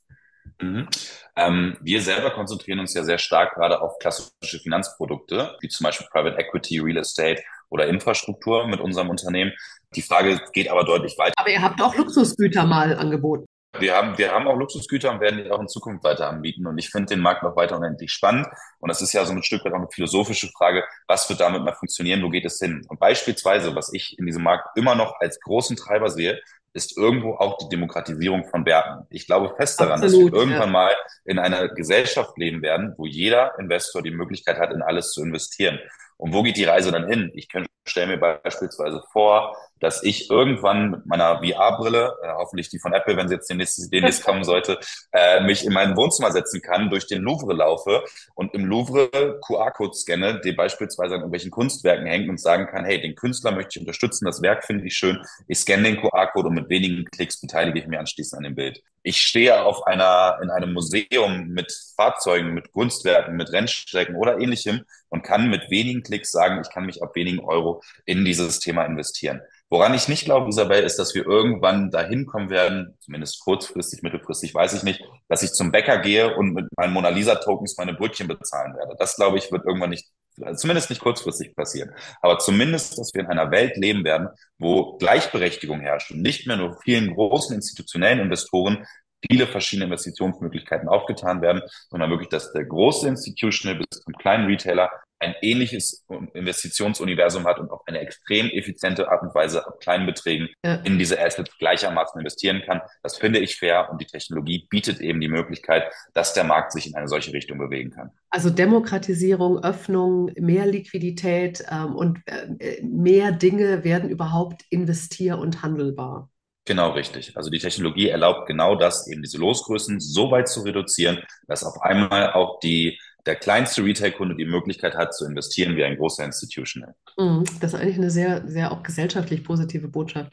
Mhm. 0.61 0.89
Ähm, 1.37 1.77
wir 1.81 2.03
selber 2.03 2.31
konzentrieren 2.31 2.79
uns 2.81 2.95
ja 2.95 3.05
sehr 3.05 3.19
stark 3.19 3.55
gerade 3.55 3.81
auf 3.81 3.99
klassische 3.99 4.59
Finanzprodukte, 4.61 5.57
wie 5.61 5.69
zum 5.69 5.85
Beispiel 5.85 6.07
Private 6.11 6.39
Equity, 6.39 6.81
Real 6.81 6.99
Estate 6.99 7.43
oder 7.71 7.87
Infrastruktur 7.87 8.67
mit 8.67 8.81
unserem 8.81 9.11
Unternehmen. 9.11 9.53
Die 9.95 10.03
Frage 10.03 10.41
geht 10.53 10.71
aber 10.71 10.85
deutlich 10.85 11.17
weiter. 11.19 11.35
Aber 11.37 11.51
ihr 11.51 11.63
habt 11.63 11.81
auch 11.81 11.95
Luxusgüter 11.95 12.65
mal 12.65 12.97
angeboten. 12.97 13.47
Wir 13.79 13.97
haben, 13.97 14.19
wir 14.19 14.31
haben 14.31 14.47
auch 14.47 14.57
Luxusgüter 14.57 15.11
und 15.11 15.21
werden 15.21 15.43
die 15.43 15.51
auch 15.51 15.61
in 15.61 15.69
Zukunft 15.69 16.05
weiter 16.05 16.29
anbieten. 16.29 16.67
Und 16.67 16.77
ich 16.77 16.91
finde 16.91 17.15
den 17.15 17.21
Markt 17.21 17.43
noch 17.43 17.57
weiter 17.57 17.77
unendlich 17.77 18.13
spannend. 18.13 18.47
Und 18.81 18.91
das 18.91 19.01
ist 19.01 19.15
ja 19.15 19.25
so 19.25 19.33
ein 19.33 19.43
Stück 19.43 19.65
weit 19.65 19.73
auch 19.73 19.79
eine 19.79 19.89
philosophische 19.91 20.49
Frage. 20.49 20.85
Was 21.09 21.29
wird 21.31 21.41
damit 21.41 21.63
mal 21.63 21.75
funktionieren? 21.75 22.23
Wo 22.23 22.29
geht 22.29 22.45
es 22.45 22.59
hin? 22.59 22.85
Und 22.89 23.01
beispielsweise, 23.01 23.75
was 23.75 23.91
ich 23.95 24.19
in 24.19 24.27
diesem 24.27 24.43
Markt 24.43 24.77
immer 24.77 24.95
noch 24.95 25.15
als 25.21 25.41
großen 25.41 25.77
Treiber 25.77 26.11
sehe, 26.11 26.39
ist 26.75 26.97
irgendwo 26.97 27.35
auch 27.35 27.59
die 27.59 27.69
Demokratisierung 27.69 28.45
von 28.49 28.65
Werten. 28.65 29.07
Ich 29.11 29.27
glaube 29.27 29.55
fest 29.57 29.81
daran, 29.81 30.03
Absolut, 30.03 30.33
dass 30.33 30.33
wir 30.33 30.39
irgendwann 30.39 30.69
ja. 30.69 30.73
mal 30.73 30.97
in 31.25 31.39
einer 31.39 31.69
Gesellschaft 31.69 32.37
leben 32.39 32.63
werden, 32.63 32.95
wo 32.97 33.07
jeder 33.07 33.59
Investor 33.59 34.03
die 34.03 34.11
Möglichkeit 34.11 34.59
hat, 34.59 34.73
in 34.73 34.83
alles 34.83 35.13
zu 35.13 35.23
investieren. 35.23 35.79
Und 36.23 36.33
wo 36.33 36.45
geht 36.45 36.57
die 36.57 36.63
Reise 36.63 36.93
dann 36.93 37.09
hin? 37.09 37.33
Ich 37.35 37.49
stelle 37.85 38.07
mir 38.07 38.17
beispielsweise 38.17 39.03
vor, 39.11 39.57
dass 39.81 40.05
ich 40.05 40.31
irgendwann 40.31 40.93
mit 40.93 41.05
meiner 41.05 41.43
VR-Brille, 41.43 42.17
äh, 42.23 42.29
hoffentlich 42.37 42.69
die 42.69 42.79
von 42.79 42.93
Apple, 42.93 43.17
wenn 43.17 43.27
sie 43.27 43.35
jetzt 43.35 43.51
demnächst, 43.51 43.93
demnächst 43.93 44.25
kommen 44.25 44.45
sollte, 44.45 44.79
äh, 45.11 45.41
mich 45.41 45.67
in 45.67 45.73
mein 45.73 45.97
Wohnzimmer 45.97 46.31
setzen 46.31 46.63
kann, 46.63 46.91
durch 46.91 47.09
den 47.09 47.23
Louvre 47.23 47.55
laufe 47.55 48.05
und 48.37 48.55
im 48.55 48.67
Louvre 48.67 49.11
QR-Code 49.45 49.95
scanne, 49.95 50.41
der 50.41 50.53
beispielsweise 50.53 51.15
an 51.15 51.23
irgendwelchen 51.23 51.51
Kunstwerken 51.51 52.07
hängt 52.07 52.29
und 52.29 52.41
sagen 52.41 52.69
kann, 52.69 52.85
hey, 52.85 53.01
den 53.01 53.17
Künstler 53.17 53.51
möchte 53.51 53.71
ich 53.75 53.81
unterstützen, 53.81 54.25
das 54.25 54.43
Werk 54.43 54.65
finde 54.65 54.87
ich 54.87 54.95
schön, 54.95 55.19
ich 55.49 55.59
scanne 55.59 55.83
den 55.83 56.01
QR-Code 56.01 56.51
und 56.51 56.55
mit 56.55 56.69
wenigen 56.69 57.05
Klicks 57.07 57.41
beteilige 57.41 57.81
ich 57.81 57.89
mich 57.89 57.99
anschließend 57.99 58.39
an 58.39 58.45
dem 58.45 58.55
Bild. 58.55 58.81
Ich 59.03 59.21
stehe 59.21 59.61
auf 59.65 59.89
einer, 59.89 60.39
in 60.41 60.51
einem 60.51 60.73
Museum 60.73 61.49
mit 61.49 61.77
Fahrzeugen, 61.97 62.55
mit 62.55 62.71
Kunstwerken, 62.71 63.35
mit 63.35 63.51
Rennstrecken 63.51 64.15
oder 64.15 64.39
ähnlichem 64.39 64.85
und 65.13 65.23
kann 65.23 65.51
mit 65.51 65.71
wenigen 65.71 66.03
Klicks 66.03 66.33
sagen, 66.33 66.63
ich 66.65 66.71
kann 66.73 66.87
mich 66.87 67.03
ab 67.03 67.15
wenigen 67.15 67.41
Euro 67.41 67.83
in 68.07 68.25
dieses 68.25 68.61
Thema 68.61 68.85
investieren. 68.87 69.43
Woran 69.69 69.93
ich 69.93 70.09
nicht 70.09 70.25
glaube, 70.25 70.49
Isabel, 70.49 70.83
ist, 70.85 70.99
dass 70.99 71.15
wir 71.15 71.27
irgendwann 71.27 71.91
dahin 71.91 72.27
kommen 72.27 72.49
werden, 72.49 72.97
zumindest 72.99 73.41
kurzfristig, 73.41 74.03
mittelfristig, 74.03 74.55
weiß 74.55 74.73
ich 74.73 74.83
nicht, 74.83 75.03
dass 75.29 75.43
ich 75.43 75.53
zum 75.53 75.71
Bäcker 75.71 75.99
gehe 75.99 76.35
und 76.35 76.55
mit 76.55 76.67
meinen 76.77 76.95
Mona 76.95 77.11
Lisa 77.11 77.35
Tokens 77.37 77.77
meine 77.77 77.93
Brötchen 77.93 78.27
bezahlen 78.27 78.75
werde. 78.75 78.97
Das 78.99 79.17
glaube 79.17 79.37
ich, 79.37 79.53
wird 79.53 79.67
irgendwann 79.67 79.91
nicht, 79.91 80.09
zumindest 80.57 80.89
nicht 80.89 81.03
kurzfristig 81.03 81.55
passieren. 81.55 81.91
Aber 82.23 82.39
zumindest, 82.39 82.99
dass 82.99 83.13
wir 83.13 83.23
in 83.23 83.29
einer 83.29 83.51
Welt 83.51 83.77
leben 83.77 84.05
werden, 84.05 84.29
wo 84.59 84.97
Gleichberechtigung 84.97 85.81
herrscht 85.81 86.11
und 86.11 86.23
nicht 86.23 86.47
mehr 86.47 86.57
nur 86.57 86.79
vielen 86.83 87.15
großen 87.15 87.55
institutionellen 87.55 88.21
Investoren 88.21 88.87
viele 89.29 89.47
verschiedene 89.47 89.87
Investitionsmöglichkeiten 89.87 90.89
aufgetan 90.89 91.43
werden, 91.43 91.63
sondern 91.91 92.11
wirklich, 92.11 92.29
dass 92.29 92.53
der 92.53 92.65
große 92.65 93.09
Institutional 93.09 93.79
bis 93.79 94.01
zum 94.01 94.15
kleinen 94.15 94.47
Retailer 94.47 94.91
ein 95.23 95.35
ähnliches 95.41 96.05
Investitionsuniversum 96.35 97.45
hat 97.45 97.61
und 97.61 97.71
auf 97.71 97.83
eine 97.87 98.01
extrem 98.01 98.47
effiziente 98.51 99.09
Art 99.09 99.23
und 99.23 99.35
Weise 99.35 99.65
ab 99.65 99.79
kleinen 99.81 100.05
Beträgen 100.05 100.49
ja. 100.65 100.75
in 100.85 100.99
diese 100.99 101.21
Assets 101.21 101.57
gleichermaßen 101.59 102.19
investieren 102.19 102.63
kann. 102.67 102.81
Das 103.03 103.17
finde 103.19 103.39
ich 103.39 103.57
fair 103.57 103.89
und 103.91 104.01
die 104.01 104.07
Technologie 104.07 104.67
bietet 104.69 105.01
eben 105.01 105.21
die 105.21 105.29
Möglichkeit, 105.29 105.85
dass 106.13 106.35
der 106.35 106.45
Markt 106.45 106.73
sich 106.73 106.89
in 106.89 106.97
eine 106.97 107.07
solche 107.07 107.33
Richtung 107.33 107.59
bewegen 107.59 107.91
kann. 107.91 108.11
Also 108.31 108.51
Demokratisierung, 108.51 109.63
Öffnung, 109.63 110.33
mehr 110.37 110.67
Liquidität 110.67 111.65
ähm, 111.71 111.95
und 111.95 112.19
äh, 112.27 112.83
mehr 112.83 113.31
Dinge 113.31 113.85
werden 113.85 114.11
überhaupt 114.11 114.63
investier- 114.71 115.39
und 115.39 115.63
handelbar. 115.63 116.31
Genau 116.65 116.93
richtig. 116.93 117.37
Also 117.37 117.51
die 117.51 117.59
Technologie 117.59 118.09
erlaubt 118.09 118.47
genau 118.47 118.77
das, 118.77 119.09
eben 119.09 119.23
diese 119.23 119.39
Losgrößen 119.39 119.99
so 119.99 120.31
weit 120.31 120.49
zu 120.49 120.61
reduzieren, 120.61 121.19
dass 121.49 121.65
auf 121.65 121.81
einmal 121.83 122.33
auch 122.33 122.61
die 122.61 122.99
der 123.27 123.37
kleinste 123.37 123.85
Retail-Kunde 123.85 124.35
die 124.35 124.45
Möglichkeit 124.45 124.95
hat 124.95 125.15
zu 125.15 125.25
investieren 125.25 125.77
wie 125.77 125.85
ein 125.85 125.97
großer 125.97 126.25
Institutional. 126.25 126.95
Mhm, 127.17 127.45
das 127.61 127.73
ist 127.73 127.81
eigentlich 127.81 127.99
eine 127.99 128.11
sehr, 128.11 128.47
sehr 128.49 128.73
auch 128.73 128.83
gesellschaftlich 128.83 129.45
positive 129.45 129.89
Botschaft. 129.89 130.33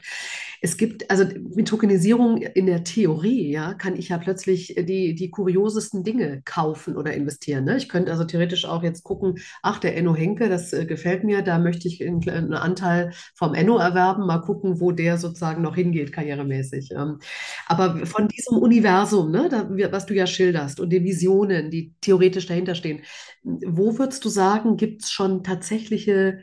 Es 0.60 0.76
gibt, 0.76 1.10
also 1.10 1.24
mit 1.54 1.68
Tokenisierung 1.68 2.38
in 2.38 2.66
der 2.66 2.84
Theorie, 2.84 3.50
ja, 3.50 3.74
kann 3.74 3.96
ich 3.96 4.10
ja 4.10 4.18
plötzlich 4.18 4.74
die, 4.76 5.14
die 5.14 5.30
kuriosesten 5.30 6.04
Dinge 6.04 6.42
kaufen 6.44 6.96
oder 6.96 7.14
investieren. 7.14 7.64
Ne? 7.64 7.78
Ich 7.78 7.88
könnte 7.88 8.12
also 8.12 8.24
theoretisch 8.24 8.66
auch 8.66 8.82
jetzt 8.82 9.02
gucken, 9.02 9.38
ach, 9.62 9.78
der 9.78 9.96
Enno 9.96 10.14
Henke, 10.14 10.48
das 10.48 10.72
äh, 10.72 10.84
gefällt 10.84 11.24
mir, 11.24 11.42
da 11.42 11.58
möchte 11.58 11.88
ich 11.88 12.06
einen, 12.06 12.28
einen, 12.28 12.54
Anteil 12.54 13.12
vom 13.34 13.54
Enno 13.54 13.78
erwerben, 13.78 14.26
mal 14.26 14.40
gucken, 14.40 14.80
wo 14.80 14.92
der 14.92 15.16
sozusagen 15.16 15.62
noch 15.62 15.76
hingeht, 15.76 16.12
karrieremäßig. 16.12 16.90
Ähm, 16.92 17.20
aber 17.66 18.04
von 18.04 18.28
diesem 18.28 18.58
Universum, 18.58 19.30
ne, 19.30 19.48
da, 19.50 19.68
was 19.92 20.06
du 20.06 20.14
ja 20.14 20.26
schilderst 20.26 20.78
und 20.80 20.90
den 20.90 21.04
Visionen, 21.04 21.70
die 21.70 21.94
theoretisch 22.00 22.46
dahinter 22.46 22.74
stehen, 22.74 23.02
wo 23.42 23.98
würdest 23.98 24.24
du 24.24 24.28
sagen, 24.28 24.76
gibt 24.76 25.02
es 25.02 25.10
schon 25.10 25.42
tatsächliche 25.42 26.40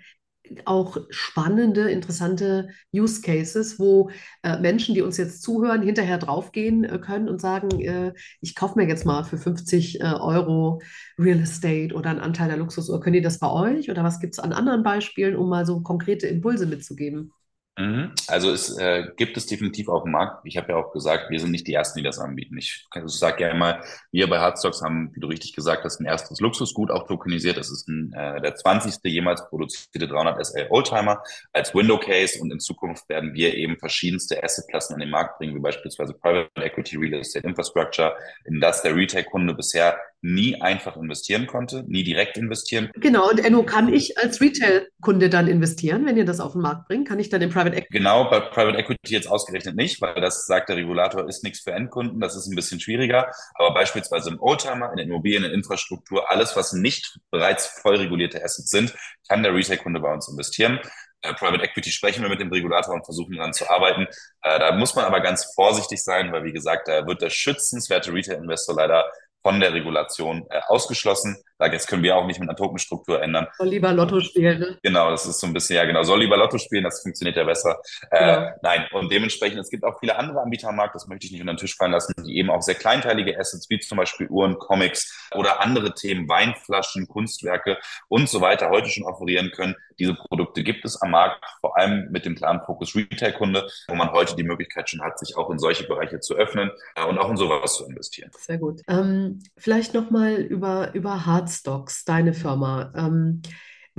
auch 0.65 0.97
spannende, 1.09 1.89
interessante 1.89 2.69
Use 2.93 3.21
Cases, 3.21 3.79
wo 3.79 4.09
äh, 4.43 4.59
Menschen, 4.59 4.95
die 4.95 5.01
uns 5.01 5.17
jetzt 5.17 5.41
zuhören, 5.41 5.81
hinterher 5.81 6.17
draufgehen 6.17 6.83
äh, 6.83 6.99
können 6.99 7.29
und 7.29 7.41
sagen, 7.41 7.79
äh, 7.81 8.13
ich 8.41 8.55
kaufe 8.55 8.79
mir 8.79 8.87
jetzt 8.87 9.05
mal 9.05 9.23
für 9.23 9.37
50 9.37 10.01
äh, 10.01 10.03
Euro 10.03 10.81
Real 11.17 11.39
Estate 11.39 11.93
oder 11.93 12.09
einen 12.09 12.19
Anteil 12.19 12.47
der 12.47 12.57
Luxusuhr. 12.57 12.99
Können 12.99 13.13
die 13.13 13.21
das 13.21 13.39
bei 13.39 13.49
euch 13.49 13.89
oder 13.89 14.03
was 14.03 14.19
gibt 14.19 14.33
es 14.33 14.39
an 14.39 14.53
anderen 14.53 14.83
Beispielen, 14.83 15.35
um 15.35 15.49
mal 15.49 15.65
so 15.65 15.81
konkrete 15.81 16.27
Impulse 16.27 16.65
mitzugeben? 16.65 17.31
Mhm. 17.77 18.13
Also 18.27 18.51
es 18.51 18.75
äh, 18.77 19.03
gibt 19.17 19.37
es 19.37 19.45
definitiv 19.45 19.87
auf 19.87 20.03
dem 20.03 20.11
Markt. 20.11 20.41
Ich 20.45 20.57
habe 20.57 20.71
ja 20.71 20.77
auch 20.77 20.91
gesagt, 20.91 21.29
wir 21.29 21.39
sind 21.39 21.51
nicht 21.51 21.67
die 21.67 21.75
Ersten, 21.75 21.99
die 21.99 22.03
das 22.03 22.17
anbieten. 22.17 22.57
Ich, 22.57 22.87
also 22.89 23.07
sage 23.07 23.43
ja 23.43 23.49
immer, 23.49 23.81
wir 24.11 24.27
bei 24.27 24.39
Hardstocks 24.39 24.81
haben, 24.81 25.11
wie 25.13 25.19
du 25.19 25.27
richtig 25.27 25.53
gesagt 25.53 25.83
hast, 25.83 25.99
ein 25.99 26.05
erstes 26.05 26.39
Luxusgut 26.39 26.89
auch 26.89 27.07
tokenisiert. 27.07 27.55
Das 27.55 27.69
ist 27.69 27.87
ein, 27.87 28.13
äh, 28.13 28.41
der 28.41 28.55
20. 28.55 28.95
jemals 29.03 29.47
produzierte 29.47 30.07
300 30.07 30.43
SL 30.43 30.67
Oldtimer 30.71 31.21
als 31.53 31.75
Window 31.75 31.99
Case 31.99 32.41
und 32.41 32.51
in 32.51 32.59
Zukunft 32.59 33.07
werden 33.09 33.35
wir 33.35 33.53
eben 33.53 33.77
verschiedenste 33.77 34.43
Assetklassen 34.43 34.95
an 34.95 34.99
den 34.99 35.11
Markt 35.11 35.37
bringen, 35.37 35.55
wie 35.55 35.59
beispielsweise 35.59 36.13
Private 36.13 36.49
Equity, 36.55 36.97
Real 36.97 37.19
Estate 37.19 37.47
Infrastructure, 37.47 38.15
in 38.45 38.59
das 38.59 38.81
der 38.81 38.95
Retail-Kunde 38.95 39.53
bisher 39.53 39.99
nie 40.21 40.61
einfach 40.61 40.97
investieren 40.97 41.47
konnte, 41.47 41.83
nie 41.87 42.03
direkt 42.03 42.37
investieren. 42.37 42.89
Genau, 42.95 43.29
und 43.29 43.43
Enno, 43.43 43.63
kann 43.63 43.93
ich 43.93 44.17
als 44.17 44.41
Retail-Kunde 44.41 45.29
dann 45.29 45.47
investieren, 45.47 46.05
wenn 46.05 46.17
ihr 46.17 46.25
das 46.25 46.39
auf 46.39 46.53
den 46.53 46.61
Markt 46.61 46.87
bringt? 46.87 47.07
Kann 47.07 47.19
ich 47.19 47.29
dann 47.29 47.41
in 47.41 47.49
Private 47.49 47.75
Equity? 47.75 47.97
Genau, 47.97 48.29
bei 48.29 48.39
Private 48.39 48.77
Equity 48.77 49.13
jetzt 49.13 49.29
ausgerechnet 49.29 49.75
nicht, 49.75 50.01
weil 50.01 50.19
das 50.19 50.45
sagt 50.45 50.69
der 50.69 50.77
Regulator, 50.77 51.27
ist 51.27 51.43
nichts 51.43 51.61
für 51.61 51.71
Endkunden, 51.71 52.19
das 52.19 52.35
ist 52.35 52.47
ein 52.47 52.55
bisschen 52.55 52.79
schwieriger. 52.79 53.31
Aber 53.55 53.73
beispielsweise 53.73 54.29
im 54.29 54.39
Oldtimer, 54.39 54.89
in 54.91 54.97
der 54.97 55.05
Immobilien, 55.05 55.43
in 55.43 55.51
Infrastruktur, 55.51 56.29
alles, 56.31 56.55
was 56.55 56.73
nicht 56.73 57.19
bereits 57.31 57.67
voll 57.67 57.97
regulierte 57.97 58.43
Assets 58.43 58.69
sind, 58.69 58.95
kann 59.27 59.43
der 59.43 59.53
Retail-Kunde 59.53 59.99
bei 59.99 60.13
uns 60.13 60.27
investieren. 60.27 60.79
Äh, 61.21 61.33
Private 61.33 61.63
Equity 61.63 61.91
sprechen 61.91 62.21
wir 62.21 62.29
mit 62.29 62.39
dem 62.39 62.51
Regulator 62.51 62.93
und 62.93 63.05
versuchen 63.05 63.35
daran 63.35 63.53
zu 63.53 63.69
arbeiten. 63.69 64.07
Äh, 64.41 64.59
da 64.59 64.71
muss 64.73 64.95
man 64.95 65.05
aber 65.05 65.21
ganz 65.21 65.51
vorsichtig 65.55 66.03
sein, 66.03 66.31
weil 66.31 66.43
wie 66.43 66.53
gesagt, 66.53 66.87
da 66.87 67.05
wird 67.07 67.21
der 67.21 67.29
schützenswerte 67.29 68.13
Retail-Investor 68.13 68.75
leider 68.75 69.05
von 69.47 69.61
der 69.61 69.73
Regulation 69.73 70.45
äh, 70.49 70.59
ausgeschlossen. 70.67 71.37
Da 71.57 71.67
jetzt 71.67 71.87
können 71.87 72.03
wir 72.03 72.15
auch 72.15 72.25
nicht 72.25 72.39
mit 72.39 72.49
einer 72.49 72.55
Tokenstruktur 72.55 73.21
ändern. 73.21 73.47
Soll 73.57 73.69
lieber 73.69 73.91
Lotto 73.93 74.19
spielen, 74.19 74.59
ne? 74.59 74.77
Genau, 74.83 75.09
das 75.09 75.25
ist 75.25 75.39
so 75.39 75.47
ein 75.47 75.53
bisschen, 75.53 75.75
ja 75.75 75.85
genau, 75.85 76.03
soll 76.03 76.19
lieber 76.19 76.37
Lotto 76.37 76.57
spielen, 76.57 76.83
das 76.83 77.01
funktioniert 77.01 77.35
ja 77.35 77.43
besser. 77.43 77.77
Äh, 78.11 78.19
genau. 78.19 78.49
Nein, 78.61 78.85
und 78.93 79.11
dementsprechend, 79.11 79.59
es 79.59 79.69
gibt 79.69 79.83
auch 79.83 79.99
viele 79.99 80.17
andere 80.17 80.41
Anbieter 80.41 80.69
am 80.69 80.75
Markt, 80.75 80.95
das 80.95 81.07
möchte 81.07 81.25
ich 81.25 81.31
nicht 81.31 81.41
unter 81.41 81.53
den 81.53 81.59
Tisch 81.59 81.75
fallen 81.75 81.91
lassen, 81.91 82.13
die 82.25 82.37
eben 82.37 82.49
auch 82.49 82.61
sehr 82.61 82.75
kleinteilige 82.75 83.39
Assets, 83.39 83.69
wie 83.69 83.79
zum 83.79 83.97
Beispiel 83.97 84.27
Uhren, 84.27 84.57
Comics 84.57 85.29
oder 85.35 85.61
andere 85.61 85.93
Themen, 85.93 86.29
Weinflaschen, 86.29 87.07
Kunstwerke 87.07 87.77
und 88.07 88.29
so 88.29 88.41
weiter 88.41 88.69
heute 88.69 88.89
schon 88.89 89.05
offerieren 89.05 89.51
können. 89.51 89.75
Diese 89.99 90.13
Produkte 90.13 90.63
gibt 90.63 90.85
es 90.85 91.01
am 91.01 91.11
Markt, 91.11 91.43
vor 91.59 91.75
allem 91.77 92.11
mit 92.11 92.25
dem 92.25 92.35
klaren 92.35 92.61
Fokus 92.65 92.95
Retail-Kunde, 92.95 93.67
wo 93.87 93.95
man 93.95 94.11
heute 94.11 94.35
die 94.35 94.43
Möglichkeit 94.43 94.89
schon 94.89 95.01
hat, 95.01 95.17
sich 95.17 95.35
auch 95.35 95.49
in 95.49 95.57
solche 95.57 95.87
Bereiche 95.87 96.19
zu 96.19 96.35
öffnen 96.35 96.71
äh, 96.95 97.03
und 97.05 97.17
auch 97.17 97.29
in 97.29 97.37
sowas 97.37 97.75
zu 97.75 97.85
investieren. 97.85 98.29
Sehr 98.37 98.59
gut. 98.59 98.81
Ähm, 98.87 99.39
vielleicht 99.57 99.93
nochmal 99.93 100.35
über, 100.35 100.93
über 100.93 101.25
Hardstocks, 101.47 102.03
deine 102.03 102.33
Firma. 102.33 102.91
Ähm, 102.93 103.41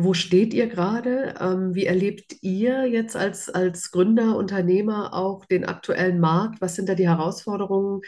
wo 0.01 0.15
steht 0.15 0.55
ihr 0.55 0.69
gerade? 0.69 1.35
Ähm, 1.41 1.75
wie 1.75 1.87
erlebt 1.87 2.37
ihr 2.41 2.87
jetzt 2.87 3.17
als, 3.17 3.51
als 3.51 3.91
Gründer, 3.91 4.37
Unternehmer 4.37 5.13
auch 5.13 5.45
den 5.45 5.65
aktuellen 5.65 6.21
Markt? 6.21 6.61
Was 6.61 6.77
sind 6.77 6.89
da 6.89 6.95
die 6.95 7.09
Herausforderungen? 7.09 8.03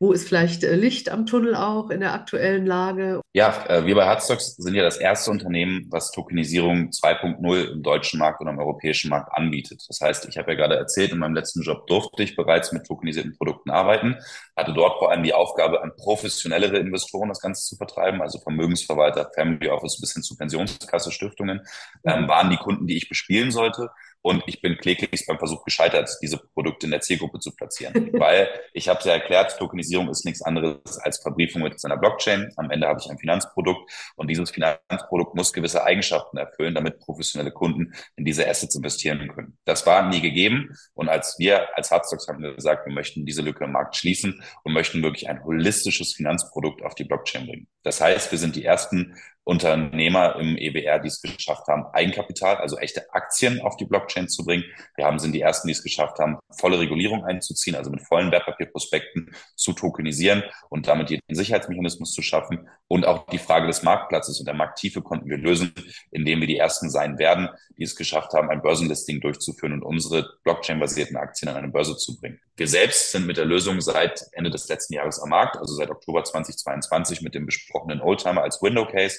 Wo 0.00 0.10
ist 0.10 0.26
vielleicht 0.26 0.64
äh, 0.64 0.74
Licht 0.74 1.08
am 1.08 1.24
Tunnel 1.24 1.54
auch 1.54 1.90
in 1.90 2.00
der 2.00 2.14
aktuellen 2.14 2.66
Lage? 2.66 3.20
Ja, 3.32 3.64
äh, 3.68 3.86
wir 3.86 3.94
bei 3.94 4.06
Hardstocks 4.06 4.56
sind 4.56 4.74
ja 4.74 4.82
das 4.82 4.96
erste 4.96 5.30
Unternehmen, 5.30 5.86
was 5.88 6.10
Tokenisierung 6.10 6.90
2.0 6.90 7.72
im 7.74 7.82
deutschen 7.84 8.18
Markt 8.18 8.40
und 8.40 8.48
am 8.48 8.58
europäischen 8.58 9.08
Markt 9.08 9.30
anbietet. 9.32 9.84
Das 9.86 10.00
heißt, 10.00 10.26
ich 10.28 10.36
habe 10.38 10.50
ja 10.50 10.56
gerade 10.56 10.74
erzählt, 10.74 11.12
in 11.12 11.18
meinem 11.18 11.34
letzten 11.34 11.62
Job 11.62 11.86
durfte 11.86 12.24
ich 12.24 12.34
bereits 12.34 12.72
mit 12.72 12.86
tokenisierten 12.86 13.36
Produkten 13.36 13.70
arbeiten, 13.70 14.16
hatte 14.56 14.74
dort 14.74 14.98
vor 14.98 15.12
allem 15.12 15.22
die 15.22 15.32
Aufgabe, 15.32 15.80
an 15.80 15.92
professionellere 15.96 16.78
Investoren 16.78 17.28
das 17.28 17.40
Ganze 17.40 17.64
zu 17.64 17.76
vertreiben, 17.76 18.20
also 18.20 18.40
Vermögensverwalter, 18.40 19.30
Family 19.34 19.68
Office 19.68 20.00
bis 20.00 20.12
hin 20.12 20.24
zu 20.24 20.36
Pensionskasse, 20.36 21.12
Stiftungen, 21.36 21.60
ähm, 22.04 22.28
waren 22.28 22.50
die 22.50 22.56
Kunden, 22.56 22.86
die 22.86 22.96
ich 22.96 23.08
bespielen 23.08 23.50
sollte. 23.50 23.90
Und 24.22 24.42
ich 24.46 24.60
bin 24.60 24.76
kläglich 24.76 25.24
beim 25.28 25.38
Versuch 25.38 25.64
gescheitert, 25.64 26.10
diese 26.20 26.38
Produkte 26.38 26.86
in 26.86 26.90
der 26.90 27.00
Zielgruppe 27.00 27.38
zu 27.38 27.54
platzieren. 27.54 28.10
Weil 28.12 28.48
ich 28.72 28.88
habe 28.88 28.98
ja 29.04 29.12
erklärt, 29.12 29.56
Tokenisierung 29.56 30.08
ist 30.08 30.24
nichts 30.24 30.42
anderes 30.42 30.98
als 30.98 31.22
Verbriefung 31.22 31.62
mit 31.62 31.78
seiner 31.78 31.96
Blockchain. 31.96 32.52
Am 32.56 32.68
Ende 32.72 32.88
habe 32.88 32.98
ich 33.00 33.08
ein 33.08 33.18
Finanzprodukt 33.18 33.88
und 34.16 34.28
dieses 34.28 34.50
Finanzprodukt 34.50 35.36
muss 35.36 35.52
gewisse 35.52 35.84
Eigenschaften 35.84 36.38
erfüllen, 36.38 36.74
damit 36.74 36.98
professionelle 36.98 37.52
Kunden 37.52 37.94
in 38.16 38.24
diese 38.24 38.48
Assets 38.48 38.74
investieren 38.74 39.28
können. 39.32 39.58
Das 39.64 39.86
war 39.86 40.08
nie 40.08 40.20
gegeben. 40.20 40.76
Und 40.94 41.08
als 41.08 41.36
wir 41.38 41.76
als 41.76 41.92
Hardstocks 41.92 42.26
haben 42.26 42.42
gesagt, 42.42 42.84
wir 42.84 42.92
möchten 42.92 43.26
diese 43.26 43.42
Lücke 43.42 43.62
im 43.62 43.72
Markt 43.72 43.94
schließen 43.94 44.42
und 44.64 44.72
möchten 44.72 45.04
wirklich 45.04 45.28
ein 45.28 45.44
holistisches 45.44 46.14
Finanzprodukt 46.14 46.82
auf 46.82 46.96
die 46.96 47.04
Blockchain 47.04 47.46
bringen. 47.46 47.68
Das 47.84 48.00
heißt, 48.00 48.32
wir 48.32 48.38
sind 48.40 48.56
die 48.56 48.64
ersten 48.64 49.14
Unternehmer 49.46 50.34
im 50.40 50.56
EBR, 50.56 50.98
die 50.98 51.06
es 51.06 51.22
geschafft 51.22 51.68
haben, 51.68 51.86
Eigenkapital, 51.92 52.56
also 52.56 52.78
echte 52.78 53.14
Aktien 53.14 53.60
auf 53.60 53.76
die 53.76 53.84
Blockchain 53.84 54.28
zu 54.28 54.44
bringen. 54.44 54.64
Wir 54.96 55.04
haben, 55.04 55.20
sind 55.20 55.32
die 55.32 55.40
ersten, 55.40 55.68
die 55.68 55.72
es 55.72 55.84
geschafft 55.84 56.18
haben, 56.18 56.38
volle 56.50 56.80
Regulierung 56.80 57.24
einzuziehen, 57.24 57.76
also 57.76 57.92
mit 57.92 58.02
vollen 58.02 58.32
Wertpapierprospekten 58.32 59.30
zu 59.54 59.72
tokenisieren 59.72 60.42
und 60.68 60.88
damit 60.88 61.10
jeden 61.10 61.22
Sicherheitsmechanismus 61.28 62.12
zu 62.12 62.22
schaffen. 62.22 62.68
Und 62.88 63.06
auch 63.06 63.24
die 63.28 63.38
Frage 63.38 63.68
des 63.68 63.84
Marktplatzes 63.84 64.40
und 64.40 64.46
der 64.46 64.54
Markttiefe 64.54 65.00
konnten 65.00 65.30
wir 65.30 65.38
lösen, 65.38 65.72
indem 66.10 66.40
wir 66.40 66.48
die 66.48 66.58
ersten 66.58 66.90
sein 66.90 67.16
werden, 67.20 67.48
die 67.78 67.84
es 67.84 67.94
geschafft 67.94 68.32
haben, 68.32 68.50
ein 68.50 68.62
Börsenlisting 68.62 69.20
durchzuführen 69.20 69.74
und 69.74 69.84
unsere 69.84 70.28
Blockchain-basierten 70.42 71.16
Aktien 71.16 71.48
an 71.48 71.56
eine 71.56 71.68
Börse 71.68 71.96
zu 71.96 72.18
bringen. 72.18 72.40
Wir 72.56 72.66
selbst 72.66 73.12
sind 73.12 73.28
mit 73.28 73.36
der 73.36 73.44
Lösung 73.44 73.80
seit 73.80 74.26
Ende 74.32 74.50
des 74.50 74.68
letzten 74.68 74.94
Jahres 74.94 75.20
am 75.20 75.28
Markt, 75.28 75.56
also 75.56 75.72
seit 75.74 75.90
Oktober 75.90 76.24
2022 76.24 77.22
mit 77.22 77.36
dem 77.36 77.46
besprochenen 77.46 78.00
Oldtimer 78.00 78.42
als 78.42 78.60
Window 78.60 78.86
Case 78.86 79.18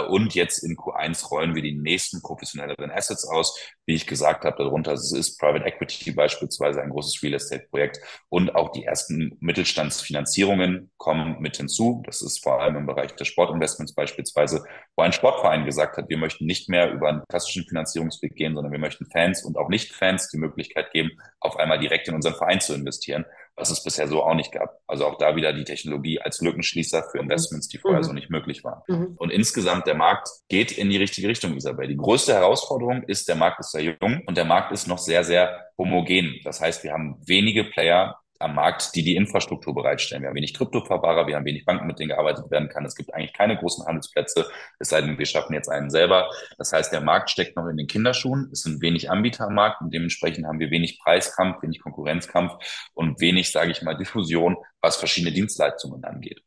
und 0.00 0.34
jetzt 0.34 0.58
in 0.58 0.76
Q1 0.76 1.28
rollen 1.30 1.54
wir 1.54 1.62
die 1.62 1.74
nächsten 1.74 2.22
professionelleren 2.22 2.90
Assets 2.90 3.24
aus. 3.24 3.58
Wie 3.86 3.94
ich 3.94 4.06
gesagt 4.06 4.44
habe, 4.44 4.62
darunter 4.62 4.92
ist 4.92 5.38
Private 5.38 5.64
Equity 5.64 6.12
beispielsweise 6.12 6.82
ein 6.82 6.90
großes 6.90 7.22
Real 7.22 7.34
Estate 7.34 7.66
Projekt 7.68 8.00
und 8.28 8.54
auch 8.54 8.72
die 8.72 8.84
ersten 8.84 9.36
Mittelstandsfinanzierungen 9.40 10.90
kommen 10.96 11.40
mit 11.40 11.56
hinzu. 11.56 12.02
Das 12.06 12.22
ist 12.22 12.42
vor 12.42 12.60
allem 12.60 12.76
im 12.76 12.86
Bereich 12.86 13.14
der 13.16 13.24
Sportinvestments 13.24 13.94
beispielsweise, 13.94 14.64
wo 14.96 15.02
ein 15.02 15.12
Sportverein 15.12 15.64
gesagt 15.64 15.96
hat, 15.96 16.08
wir 16.08 16.18
möchten 16.18 16.46
nicht 16.46 16.68
mehr 16.68 16.90
über 16.92 17.08
einen 17.08 17.22
klassischen 17.28 17.64
Finanzierungsweg 17.64 18.34
gehen, 18.34 18.54
sondern 18.54 18.72
wir 18.72 18.78
möchten 18.78 19.06
Fans 19.06 19.44
und 19.44 19.56
auch 19.56 19.68
Nicht-Fans 19.68 20.28
die 20.28 20.38
Möglichkeit 20.38 20.90
geben, 20.92 21.10
auf 21.40 21.56
einmal 21.56 21.78
direkt 21.78 22.08
in 22.08 22.14
unseren 22.14 22.34
Verein 22.34 22.60
zu 22.60 22.74
investieren 22.74 23.24
was 23.56 23.70
es 23.70 23.82
bisher 23.82 24.08
so 24.08 24.22
auch 24.22 24.34
nicht 24.34 24.52
gab. 24.52 24.78
Also 24.86 25.06
auch 25.06 25.18
da 25.18 25.36
wieder 25.36 25.52
die 25.52 25.64
Technologie 25.64 26.20
als 26.20 26.40
Lückenschließer 26.40 27.04
für 27.10 27.18
Investments, 27.18 27.68
die 27.68 27.78
vorher 27.78 28.00
mhm. 28.00 28.04
so 28.04 28.12
nicht 28.12 28.30
möglich 28.30 28.64
waren. 28.64 28.82
Mhm. 28.88 29.14
Und 29.16 29.30
insgesamt 29.30 29.86
der 29.86 29.94
Markt 29.94 30.28
geht 30.48 30.72
in 30.72 30.90
die 30.90 30.96
richtige 30.96 31.28
Richtung, 31.28 31.54
Isabel. 31.56 31.88
Die 31.88 31.96
größte 31.96 32.32
Herausforderung 32.32 33.02
ist, 33.04 33.28
der 33.28 33.36
Markt 33.36 33.60
ist 33.60 33.72
sehr 33.72 33.96
jung 34.00 34.22
und 34.26 34.36
der 34.36 34.44
Markt 34.44 34.72
ist 34.72 34.86
noch 34.86 34.98
sehr, 34.98 35.24
sehr 35.24 35.66
homogen. 35.78 36.40
Das 36.44 36.60
heißt, 36.60 36.82
wir 36.84 36.92
haben 36.92 37.20
wenige 37.26 37.64
Player, 37.64 38.16
am 38.42 38.54
Markt, 38.54 38.94
die 38.94 39.02
die 39.02 39.16
Infrastruktur 39.16 39.74
bereitstellen. 39.74 40.22
Wir 40.22 40.28
haben 40.28 40.36
wenig 40.36 40.54
Kryptoverwahrer, 40.54 41.26
wir 41.26 41.36
haben 41.36 41.44
wenig 41.44 41.64
Banken, 41.64 41.86
mit 41.86 41.98
denen 41.98 42.10
gearbeitet 42.10 42.50
werden 42.50 42.68
kann. 42.68 42.84
Es 42.84 42.94
gibt 42.94 43.14
eigentlich 43.14 43.32
keine 43.32 43.56
großen 43.56 43.86
Handelsplätze, 43.86 44.46
es 44.78 44.88
sei 44.88 45.00
denn, 45.00 45.18
wir 45.18 45.26
schaffen 45.26 45.54
jetzt 45.54 45.68
einen 45.68 45.90
selber. 45.90 46.28
Das 46.58 46.72
heißt, 46.72 46.92
der 46.92 47.00
Markt 47.00 47.30
steckt 47.30 47.56
noch 47.56 47.66
in 47.68 47.76
den 47.76 47.86
Kinderschuhen. 47.86 48.50
Es 48.52 48.62
sind 48.62 48.82
wenig 48.82 49.10
Anbieter 49.10 49.46
am 49.46 49.54
Markt 49.54 49.80
und 49.80 49.92
dementsprechend 49.94 50.46
haben 50.46 50.58
wir 50.58 50.70
wenig 50.70 50.98
Preiskampf, 51.00 51.62
wenig 51.62 51.80
Konkurrenzkampf 51.80 52.52
und 52.94 53.20
wenig, 53.20 53.50
sage 53.52 53.70
ich 53.70 53.82
mal, 53.82 53.96
Diffusion, 53.96 54.56
was 54.80 54.96
verschiedene 54.96 55.32
Dienstleistungen 55.32 56.04
angeht. 56.04 56.42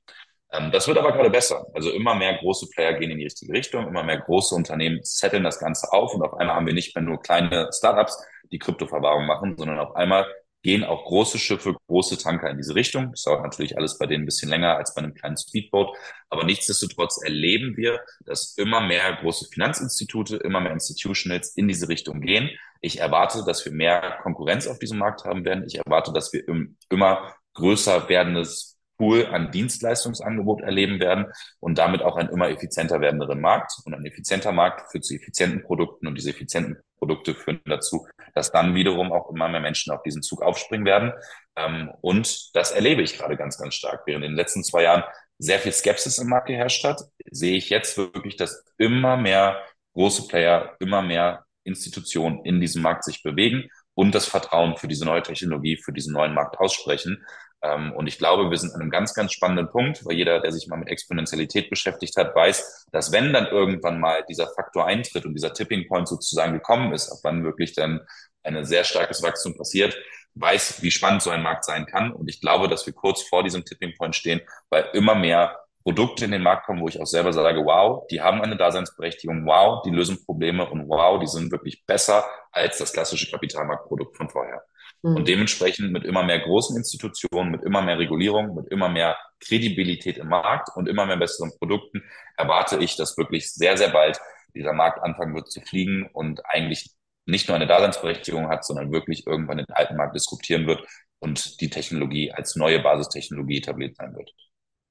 Ähm, 0.51 0.71
das 0.71 0.87
wird 0.87 0.97
aber 0.97 1.11
gerade 1.11 1.29
besser. 1.29 1.65
Also 1.73 1.91
immer 1.91 2.15
mehr 2.15 2.37
große 2.37 2.67
Player 2.69 2.93
gehen 2.93 3.11
in 3.11 3.17
die 3.17 3.25
richtige 3.25 3.53
Richtung, 3.53 3.87
immer 3.87 4.03
mehr 4.03 4.19
große 4.19 4.55
Unternehmen 4.55 4.99
setteln 5.03 5.43
das 5.43 5.59
Ganze 5.59 5.91
auf 5.91 6.13
und 6.13 6.23
auf 6.23 6.33
einmal 6.35 6.55
haben 6.55 6.67
wir 6.67 6.73
nicht 6.73 6.95
mehr 6.95 7.03
nur 7.03 7.21
kleine 7.21 7.69
Startups, 7.73 8.23
die 8.51 8.59
Kryptoverwahrung 8.59 9.25
machen, 9.25 9.57
sondern 9.57 9.79
auf 9.79 9.95
einmal 9.95 10.25
gehen 10.65 10.83
auch 10.83 11.05
große 11.05 11.37
Schiffe, 11.37 11.75
große 11.85 12.17
Tanker 12.17 12.49
in 12.49 12.57
diese 12.57 12.73
Richtung. 12.73 13.11
Das 13.11 13.21
dauert 13.21 13.43
natürlich 13.43 13.77
alles 13.77 13.99
bei 13.99 14.07
denen 14.07 14.23
ein 14.23 14.25
bisschen 14.25 14.49
länger 14.49 14.77
als 14.77 14.95
bei 14.95 15.03
einem 15.03 15.13
kleinen 15.13 15.37
Speedboat. 15.37 15.95
Aber 16.31 16.43
nichtsdestotrotz 16.43 17.21
erleben 17.23 17.77
wir, 17.77 17.99
dass 18.25 18.57
immer 18.57 18.81
mehr 18.81 19.15
große 19.21 19.47
Finanzinstitute, 19.53 20.37
immer 20.37 20.59
mehr 20.59 20.71
Institutionals 20.71 21.55
in 21.55 21.67
diese 21.67 21.87
Richtung 21.87 22.19
gehen. 22.19 22.49
Ich 22.81 22.99
erwarte, 22.99 23.43
dass 23.45 23.63
wir 23.63 23.73
mehr 23.73 24.17
Konkurrenz 24.23 24.65
auf 24.65 24.79
diesem 24.79 24.97
Markt 24.97 25.23
haben 25.23 25.45
werden. 25.45 25.65
Ich 25.67 25.77
erwarte, 25.77 26.11
dass 26.11 26.33
wir 26.33 26.47
im 26.47 26.77
immer 26.89 27.35
größer 27.53 28.09
werdendes 28.09 28.79
Pool 28.97 29.27
an 29.27 29.51
Dienstleistungsangebot 29.51 30.61
erleben 30.61 30.99
werden 30.99 31.27
und 31.59 31.77
damit 31.77 32.01
auch 32.01 32.15
einen 32.15 32.29
immer 32.29 32.49
effizienter 32.49 33.01
werdenderen 33.01 33.39
Markt. 33.39 33.73
Und 33.85 33.93
ein 33.93 34.05
effizienter 34.05 34.51
Markt 34.51 34.91
führt 34.91 35.05
zu 35.05 35.13
effizienten 35.13 35.61
Produkten 35.61 36.07
und 36.07 36.15
diese 36.15 36.31
effizienten 36.31 36.77
Produkte 36.97 37.35
führen 37.35 37.61
dazu, 37.65 38.07
dass 38.35 38.51
dann 38.51 38.75
wiederum 38.75 39.11
auch 39.11 39.29
immer 39.31 39.47
mehr 39.47 39.61
Menschen 39.61 39.91
auf 39.91 40.03
diesen 40.03 40.21
Zug 40.21 40.43
aufspringen 40.43 40.85
werden. 40.85 41.13
Ähm, 41.55 41.91
und 42.01 42.55
das 42.55 42.71
erlebe 42.71 43.01
ich 43.01 43.17
gerade 43.17 43.37
ganz, 43.37 43.57
ganz 43.57 43.73
stark. 43.73 44.03
Während 44.05 44.25
in 44.25 44.31
den 44.31 44.37
letzten 44.37 44.63
zwei 44.63 44.83
Jahren 44.83 45.03
sehr 45.39 45.59
viel 45.59 45.71
Skepsis 45.71 46.17
im 46.19 46.27
Markt 46.27 46.47
geherrscht 46.47 46.83
hat, 46.83 47.01
sehe 47.31 47.57
ich 47.57 47.69
jetzt 47.69 47.97
wirklich, 47.97 48.35
dass 48.35 48.63
immer 48.77 49.17
mehr 49.17 49.63
große 49.93 50.27
Player, 50.27 50.75
immer 50.79 51.01
mehr 51.01 51.45
Institutionen 51.63 52.43
in 52.45 52.61
diesem 52.61 52.83
Markt 52.83 53.03
sich 53.03 53.23
bewegen 53.23 53.69
und 53.95 54.13
das 54.13 54.25
Vertrauen 54.27 54.77
für 54.77 54.87
diese 54.87 55.05
neue 55.05 55.23
Technologie, 55.23 55.77
für 55.77 55.93
diesen 55.93 56.13
neuen 56.13 56.33
Markt 56.33 56.59
aussprechen. 56.59 57.25
Ähm, 57.61 57.93
und 57.93 58.07
ich 58.07 58.17
glaube, 58.17 58.49
wir 58.49 58.57
sind 58.57 58.73
an 58.73 58.81
einem 58.81 58.89
ganz, 58.89 59.13
ganz 59.13 59.31
spannenden 59.31 59.69
Punkt, 59.69 60.05
weil 60.05 60.15
jeder, 60.15 60.39
der 60.39 60.51
sich 60.51 60.67
mal 60.67 60.77
mit 60.77 60.89
Exponentialität 60.89 61.69
beschäftigt 61.69 62.15
hat, 62.17 62.35
weiß, 62.35 62.87
dass 62.91 63.11
wenn 63.11 63.33
dann 63.33 63.47
irgendwann 63.47 63.99
mal 63.99 64.23
dieser 64.29 64.47
Faktor 64.53 64.85
eintritt 64.85 65.25
und 65.25 65.33
dieser 65.33 65.53
Tipping 65.53 65.87
Point 65.87 66.07
sozusagen 66.07 66.53
gekommen 66.53 66.93
ist, 66.93 67.11
ab 67.11 67.19
wann 67.23 67.43
wirklich 67.43 67.73
dann 67.73 68.01
ein 68.43 68.65
sehr 68.65 68.83
starkes 68.83 69.23
Wachstum 69.23 69.57
passiert, 69.57 69.97
weiß, 70.35 70.81
wie 70.81 70.91
spannend 70.91 71.21
so 71.21 71.29
ein 71.29 71.41
Markt 71.41 71.65
sein 71.65 71.85
kann. 71.85 72.11
Und 72.11 72.29
ich 72.29 72.41
glaube, 72.41 72.67
dass 72.67 72.85
wir 72.85 72.93
kurz 72.93 73.23
vor 73.23 73.43
diesem 73.43 73.65
Tipping 73.65 73.95
Point 73.97 74.15
stehen, 74.15 74.41
weil 74.69 74.89
immer 74.93 75.15
mehr 75.15 75.57
Produkte 75.83 76.25
in 76.25 76.31
den 76.31 76.41
Markt 76.41 76.65
kommen, 76.65 76.81
wo 76.81 76.87
ich 76.87 76.99
auch 76.99 77.05
selber 77.05 77.31
sage, 77.31 77.63
wow, 77.63 78.05
die 78.09 78.19
haben 78.19 78.41
eine 78.41 78.57
Daseinsberechtigung, 78.57 79.45
wow, 79.45 79.83
die 79.83 79.91
lösen 79.91 80.23
Probleme 80.25 80.67
und 80.67 80.89
wow, 80.89 81.19
die 81.19 81.27
sind 81.27 81.51
wirklich 81.51 81.85
besser 81.85 82.25
als 82.51 82.79
das 82.79 82.91
klassische 82.91 83.29
Kapitalmarktprodukt 83.29 84.17
von 84.17 84.29
vorher. 84.29 84.63
Und 85.05 85.21
mhm. 85.21 85.25
dementsprechend 85.25 85.91
mit 85.91 86.03
immer 86.03 86.23
mehr 86.23 86.39
großen 86.39 86.75
Institutionen, 86.75 87.51
mit 87.51 87.61
immer 87.61 87.83
mehr 87.83 87.99
Regulierung, 87.99 88.55
mit 88.55 88.71
immer 88.71 88.89
mehr 88.89 89.15
Kredibilität 89.39 90.17
im 90.17 90.29
Markt 90.29 90.69
und 90.75 90.89
immer 90.89 91.05
mehr 91.05 91.17
besseren 91.17 91.51
Produkten 91.59 92.01
erwarte 92.37 92.77
ich, 92.77 92.95
dass 92.95 93.15
wirklich 93.15 93.53
sehr, 93.53 93.77
sehr 93.77 93.89
bald 93.89 94.19
dieser 94.55 94.73
Markt 94.73 95.03
anfangen 95.03 95.35
wird 95.35 95.51
zu 95.51 95.61
fliegen 95.61 96.09
und 96.11 96.41
eigentlich 96.45 96.89
nicht 97.27 97.47
nur 97.47 97.55
eine 97.55 97.67
Daseinsberechtigung 97.67 98.49
hat, 98.49 98.65
sondern 98.65 98.91
wirklich 98.91 99.27
irgendwann 99.27 99.57
den 99.57 99.69
alten 99.69 99.95
Markt 99.95 100.15
disruptieren 100.15 100.65
wird 100.65 100.83
und 101.19 101.61
die 101.61 101.69
Technologie 101.69 102.31
als 102.31 102.55
neue 102.55 102.79
Basistechnologie 102.79 103.57
etabliert 103.57 103.95
sein 103.97 104.15
wird. 104.15 104.31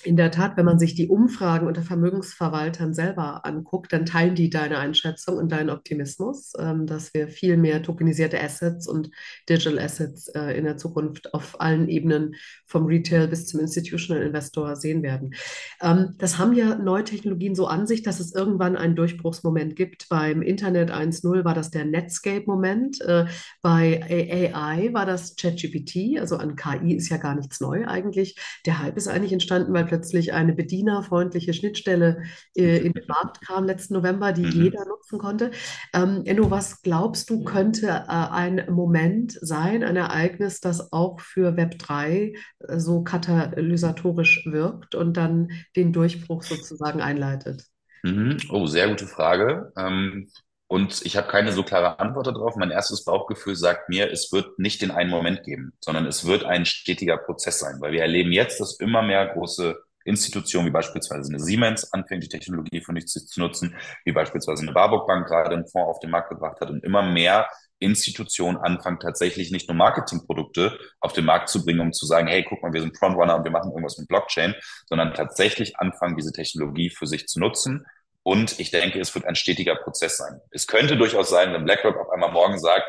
In 0.04 0.16
der 0.16 0.30
Tat, 0.30 0.58
wenn 0.58 0.66
man 0.66 0.78
sich 0.78 0.94
die 0.94 1.08
Umfragen 1.08 1.66
unter 1.66 1.80
Vermögensverwaltern 1.82 2.92
selber 2.92 3.46
anguckt, 3.46 3.92
dann 3.92 4.04
teilen 4.04 4.34
die 4.34 4.50
deine 4.50 4.78
Einschätzung 4.78 5.38
und 5.38 5.50
deinen 5.50 5.70
Optimismus, 5.70 6.52
ähm, 6.58 6.86
dass 6.86 7.14
wir 7.14 7.28
viel 7.28 7.56
mehr 7.56 7.82
tokenisierte 7.82 8.38
Assets 8.38 8.86
und 8.86 9.10
Digital 9.48 9.78
Assets 9.78 10.28
äh, 10.28 10.58
in 10.58 10.64
der 10.64 10.76
Zukunft 10.76 11.32
auf 11.32 11.58
allen 11.58 11.88
Ebenen 11.88 12.34
vom 12.66 12.84
Retail 12.84 13.28
bis 13.28 13.46
zum 13.46 13.60
Institutional 13.60 14.22
Investor 14.22 14.76
sehen 14.76 15.02
werden. 15.02 15.34
Ähm, 15.80 16.14
das 16.18 16.36
haben 16.38 16.52
ja 16.52 16.74
neue 16.74 17.04
Technologien 17.04 17.54
so 17.54 17.66
an 17.66 17.86
sich, 17.86 18.02
dass 18.02 18.20
es 18.20 18.34
irgendwann 18.34 18.76
einen 18.76 18.96
Durchbruchsmoment 18.96 19.74
gibt. 19.74 20.10
Beim 20.10 20.42
Internet 20.42 20.90
1.0 20.90 21.44
war 21.44 21.54
das 21.54 21.70
der 21.70 21.86
Netscape-Moment. 21.86 23.00
Äh, 23.00 23.24
bei 23.62 24.02
AI 24.02 24.92
war 24.92 25.06
das 25.06 25.36
ChatGPT. 25.36 26.20
Also 26.20 26.36
an 26.36 26.56
KI 26.56 26.94
ist 26.94 27.08
ja 27.08 27.16
gar 27.16 27.34
nichts 27.34 27.60
neu 27.60 27.86
eigentlich. 27.86 28.36
Der 28.66 28.80
Hype 28.80 28.98
ist 28.98 29.08
eigentlich 29.08 29.32
entstanden, 29.32 29.72
weil 29.72 29.93
plötzlich 29.94 30.32
eine 30.32 30.52
bedienerfreundliche 30.52 31.54
Schnittstelle 31.54 32.24
äh, 32.56 32.78
in 32.78 32.92
den 32.94 33.06
Markt 33.08 33.46
kam 33.46 33.64
letzten 33.64 33.94
November, 33.94 34.32
die 34.32 34.42
mhm. 34.42 34.50
jeder 34.64 34.84
nutzen 34.86 35.20
konnte. 35.20 35.52
Ähm, 35.92 36.22
Enno, 36.24 36.50
was 36.50 36.82
glaubst 36.82 37.30
du, 37.30 37.44
könnte 37.44 37.86
äh, 37.86 38.08
ein 38.08 38.66
Moment 38.70 39.38
sein, 39.40 39.84
ein 39.84 39.94
Ereignis, 39.94 40.58
das 40.58 40.92
auch 40.92 41.20
für 41.20 41.52
Web3 41.52 42.36
äh, 42.58 42.78
so 42.80 43.04
katalysatorisch 43.04 44.48
wirkt 44.50 44.96
und 44.96 45.16
dann 45.16 45.50
den 45.76 45.92
Durchbruch 45.92 46.42
sozusagen 46.42 47.00
einleitet? 47.00 47.62
Mhm. 48.02 48.38
Oh, 48.50 48.66
sehr 48.66 48.88
gute 48.88 49.06
Frage. 49.06 49.72
Ähm, 49.78 50.28
und 50.66 51.04
ich 51.04 51.16
habe 51.16 51.28
keine 51.28 51.52
so 51.52 51.62
klare 51.62 52.00
Antwort 52.00 52.26
darauf. 52.26 52.56
Mein 52.56 52.70
erstes 52.70 53.04
Bauchgefühl 53.04 53.54
sagt 53.54 53.88
mir, 53.88 54.10
es 54.10 54.32
wird 54.32 54.58
nicht 54.58 54.82
den 54.82 54.90
einen 54.90 55.10
Moment 55.10 55.44
geben, 55.44 55.72
sondern 55.80 56.04
es 56.04 56.26
wird 56.26 56.44
ein 56.44 56.64
stetiger 56.64 57.18
Prozess 57.18 57.58
sein, 57.60 57.76
weil 57.80 57.92
wir 57.92 58.00
erleben 58.00 58.32
jetzt, 58.32 58.60
dass 58.60 58.80
immer 58.80 59.02
mehr 59.02 59.26
große 59.26 59.76
Institutionen, 60.04 60.66
wie 60.66 60.72
beispielsweise 60.72 61.30
eine 61.32 61.40
Siemens, 61.40 61.92
anfängt, 61.92 62.22
die 62.22 62.28
Technologie 62.28 62.82
für 62.82 62.92
nichts 62.92 63.12
zu 63.12 63.40
nutzen, 63.40 63.76
wie 64.04 64.12
beispielsweise 64.12 64.62
eine 64.62 64.74
Warburg 64.74 65.06
Bank 65.06 65.26
gerade 65.26 65.54
einen 65.54 65.66
Fonds 65.66 65.88
auf 65.88 65.98
den 66.00 66.10
Markt 66.10 66.30
gebracht 66.30 66.60
hat 66.60 66.70
und 66.70 66.84
immer 66.84 67.02
mehr 67.02 67.48
Institutionen 67.78 68.56
anfangen, 68.56 69.00
tatsächlich 69.00 69.50
nicht 69.50 69.68
nur 69.68 69.76
Marketingprodukte 69.76 70.78
auf 71.00 71.12
den 71.12 71.24
Markt 71.24 71.48
zu 71.48 71.64
bringen, 71.64 71.80
um 71.80 71.92
zu 71.92 72.06
sagen, 72.06 72.28
hey, 72.28 72.44
guck 72.48 72.62
mal, 72.62 72.72
wir 72.72 72.80
sind 72.80 72.96
Frontrunner 72.96 73.36
und 73.36 73.44
wir 73.44 73.50
machen 73.50 73.70
irgendwas 73.70 73.98
mit 73.98 74.08
Blockchain, 74.08 74.54
sondern 74.86 75.12
tatsächlich 75.14 75.78
anfangen, 75.78 76.16
diese 76.16 76.32
Technologie 76.32 76.90
für 76.90 77.06
sich 77.06 77.26
zu 77.26 77.40
nutzen 77.40 77.84
und 78.24 78.58
ich 78.58 78.70
denke, 78.70 78.98
es 78.98 79.14
wird 79.14 79.26
ein 79.26 79.36
stetiger 79.36 79.76
Prozess 79.76 80.16
sein. 80.16 80.40
Es 80.50 80.66
könnte 80.66 80.96
durchaus 80.96 81.28
sein, 81.28 81.52
wenn 81.52 81.64
BlackRock 81.64 81.98
auf 81.98 82.10
einmal 82.10 82.32
morgen 82.32 82.58
sagt, 82.58 82.86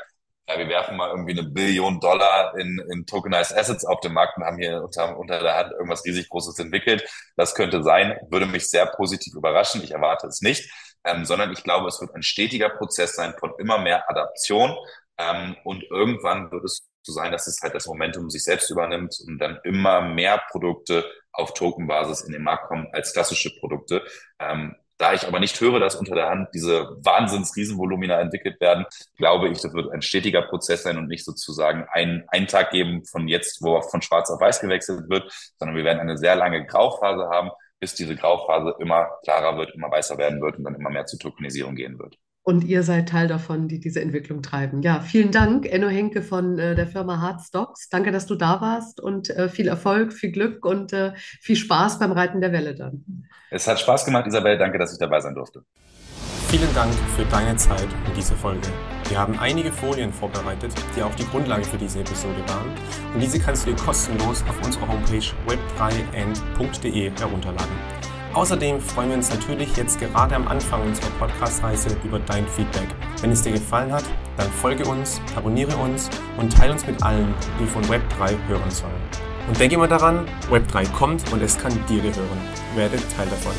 ja, 0.48 0.58
wir 0.60 0.68
werfen 0.70 0.96
mal 0.96 1.10
irgendwie 1.10 1.38
eine 1.38 1.50
Billion 1.50 2.00
Dollar 2.00 2.56
in, 2.58 2.80
in 2.92 3.06
Tokenized 3.06 3.58
Assets 3.58 3.86
auf 3.86 4.00
den 4.02 4.14
Markt 4.14 4.38
und 4.38 4.44
haben 4.44 4.58
hier 4.58 4.84
unter, 4.84 5.18
unter 5.18 5.40
der 5.40 5.56
Hand 5.56 5.72
irgendwas 5.72 6.06
riesig 6.06 6.30
Großes 6.30 6.60
entwickelt. 6.60 7.04
Das 7.36 7.56
könnte 7.56 7.82
sein, 7.84 8.18
würde 8.30 8.46
mich 8.46 8.70
sehr 8.70 8.86
positiv 8.86 9.34
überraschen. 9.34 9.84
Ich 9.84 9.92
erwarte 9.92 10.28
es 10.28 10.42
nicht, 10.42 10.72
ähm, 11.04 11.26
sondern 11.26 11.52
ich 11.52 11.64
glaube, 11.64 11.88
es 11.88 12.00
wird 12.00 12.14
ein 12.14 12.24
stetiger 12.24 12.70
Prozess 12.70 13.16
sein 13.16 13.34
von 13.40 13.54
immer 13.58 13.80
mehr 13.80 14.10
Adaption. 14.10 14.76
Ähm, 15.18 15.56
und 15.64 15.84
irgendwann 15.90 16.52
wird 16.52 16.64
es 16.66 16.88
so 17.02 17.14
sein, 17.14 17.32
dass 17.32 17.48
es 17.48 17.62
halt 17.62 17.74
das 17.74 17.88
Momentum 17.88 18.30
sich 18.30 18.44
selbst 18.44 18.70
übernimmt 18.70 19.16
und 19.26 19.40
dann 19.40 19.60
immer 19.64 20.02
mehr 20.02 20.42
Produkte 20.50 21.06
auf 21.32 21.54
Tokenbasis 21.54 22.22
in 22.22 22.34
den 22.34 22.44
Markt 22.44 22.68
kommen 22.68 22.88
als 22.94 23.14
klassische 23.14 23.52
Produkte. 23.60 24.04
Ähm, 24.40 24.76
da 24.98 25.14
ich 25.14 25.28
aber 25.28 25.40
nicht 25.40 25.60
höre, 25.60 25.80
dass 25.80 25.96
unter 25.96 26.16
der 26.16 26.30
Hand 26.30 26.50
diese 26.54 26.96
Wahnsinns-Riesenvolumina 27.04 28.20
entwickelt 28.20 28.60
werden, 28.62 28.86
glaube 29.18 29.50
ich, 29.50 29.62
das 29.62 29.74
wird 29.74 29.92
ein 29.92 30.02
stetiger 30.02 30.44
Prozess 30.44 30.84
sein 30.84 30.98
und 30.98 31.08
nicht 31.08 31.26
sozusagen 31.26 31.86
ein, 31.92 32.24
einen 32.30 32.48
Tag 32.48 32.72
geben 32.72 33.06
von 33.06 33.28
jetzt, 33.28 33.62
wo 33.62 33.82
von 33.82 34.02
schwarz 34.02 34.30
auf 34.30 34.40
weiß 34.40 34.62
gewechselt 34.62 35.10
wird, 35.10 35.32
sondern 35.60 35.76
wir 35.76 35.84
werden 35.84 36.00
eine 36.00 36.18
sehr 36.18 36.36
lange 36.36 36.66
Grauphase 36.66 37.30
haben, 37.30 37.52
bis 37.80 37.96
diese 37.96 38.16
Grauphase 38.16 38.76
immer 38.80 39.10
klarer 39.24 39.58
wird, 39.58 39.76
immer 39.76 39.92
weißer 39.92 40.18
werden 40.18 40.42
wird 40.42 40.58
und 40.58 40.64
dann 40.64 40.76
immer 40.76 40.90
mehr 40.90 41.06
zur 41.06 41.20
Tokenisierung 41.20 41.76
gehen 41.76 42.00
wird. 42.00 42.18
Und 42.48 42.64
ihr 42.64 42.84
seid 42.84 43.10
Teil 43.10 43.28
davon, 43.28 43.68
die 43.68 43.80
diese 43.80 44.02
Entwicklung 44.02 44.44
treiben. 44.44 44.84
Ja, 44.84 45.00
vielen 45.00 45.32
Dank, 45.32 45.66
Enno 45.66 45.88
Henke 45.88 46.22
von 46.22 46.60
äh, 46.60 46.76
der 46.76 46.86
Firma 46.86 47.20
Hardstocks. 47.20 47.90
Danke, 47.90 48.12
dass 48.12 48.28
du 48.28 48.36
da 48.36 48.62
warst 48.62 49.02
und 49.02 49.32
äh, 49.32 49.50
viel 49.50 49.68
Erfolg, 49.68 50.14
viel 50.14 50.32
Glück 50.32 50.64
und 50.64 50.94
äh, 50.94 51.14
viel 51.16 51.56
Spaß 51.56 51.98
beim 51.98 52.12
Reiten 52.12 52.42
der 52.42 52.52
Welle 52.52 52.76
dann. 52.76 53.04
Es 53.50 53.68
hat 53.68 53.80
Spaß 53.80 54.06
gemacht, 54.06 54.28
Isabel. 54.28 54.60
Danke, 54.60 54.78
dass 54.78 54.94
ich 54.94 55.00
dabei 55.00 55.22
sein 55.22 55.34
durfte. 55.34 55.64
Vielen 56.50 56.72
Dank 56.76 56.94
für 57.18 57.26
deine 57.26 57.58
Zeit 57.58 57.88
in 58.08 58.14
dieser 58.14 58.36
Folge. 58.36 58.68
Wir 59.10 59.18
haben 59.18 59.40
einige 59.40 59.72
Folien 59.72 60.14
vorbereitet, 60.14 60.72
die 60.96 61.02
auch 61.02 61.16
die 61.16 61.26
Grundlage 61.26 61.64
für 61.64 61.78
diese 61.78 62.02
Episode 62.02 62.48
waren. 62.48 62.70
Und 63.16 63.22
diese 63.22 63.40
kannst 63.40 63.66
du 63.66 63.72
dir 63.72 63.78
kostenlos 63.78 64.44
auf 64.48 64.64
unserer 64.64 64.88
Homepage 64.88 65.26
web3end.de 65.48 67.12
herunterladen. 67.18 68.05
Außerdem 68.36 68.82
freuen 68.82 69.10
wir 69.12 69.16
uns 69.16 69.30
natürlich 69.30 69.78
jetzt 69.78 69.98
gerade 69.98 70.36
am 70.36 70.46
Anfang 70.50 70.82
unserer 70.82 71.10
Podcast-Reise 71.20 71.96
über 72.04 72.20
dein 72.20 72.46
Feedback. 72.50 72.90
Wenn 73.22 73.32
es 73.32 73.44
dir 73.44 73.54
gefallen 73.54 73.94
hat, 73.94 74.04
dann 74.36 74.50
folge 74.52 74.84
uns, 74.84 75.22
abonniere 75.38 75.74
uns 75.78 76.10
und 76.38 76.52
teile 76.52 76.74
uns 76.74 76.86
mit 76.86 77.02
allen, 77.02 77.34
die 77.62 77.66
von 77.66 77.82
Web3 77.86 78.36
hören 78.50 78.70
sollen. 78.70 78.92
Und 79.48 79.58
denke 79.58 79.76
immer 79.76 79.88
daran, 79.88 80.26
Web3 80.52 80.92
kommt 80.92 81.32
und 81.32 81.42
es 81.42 81.58
kann 81.58 81.72
dir 81.88 82.02
gehören. 82.02 82.42
Werde 82.76 82.98
Teil 83.16 83.28
davon. 83.30 83.54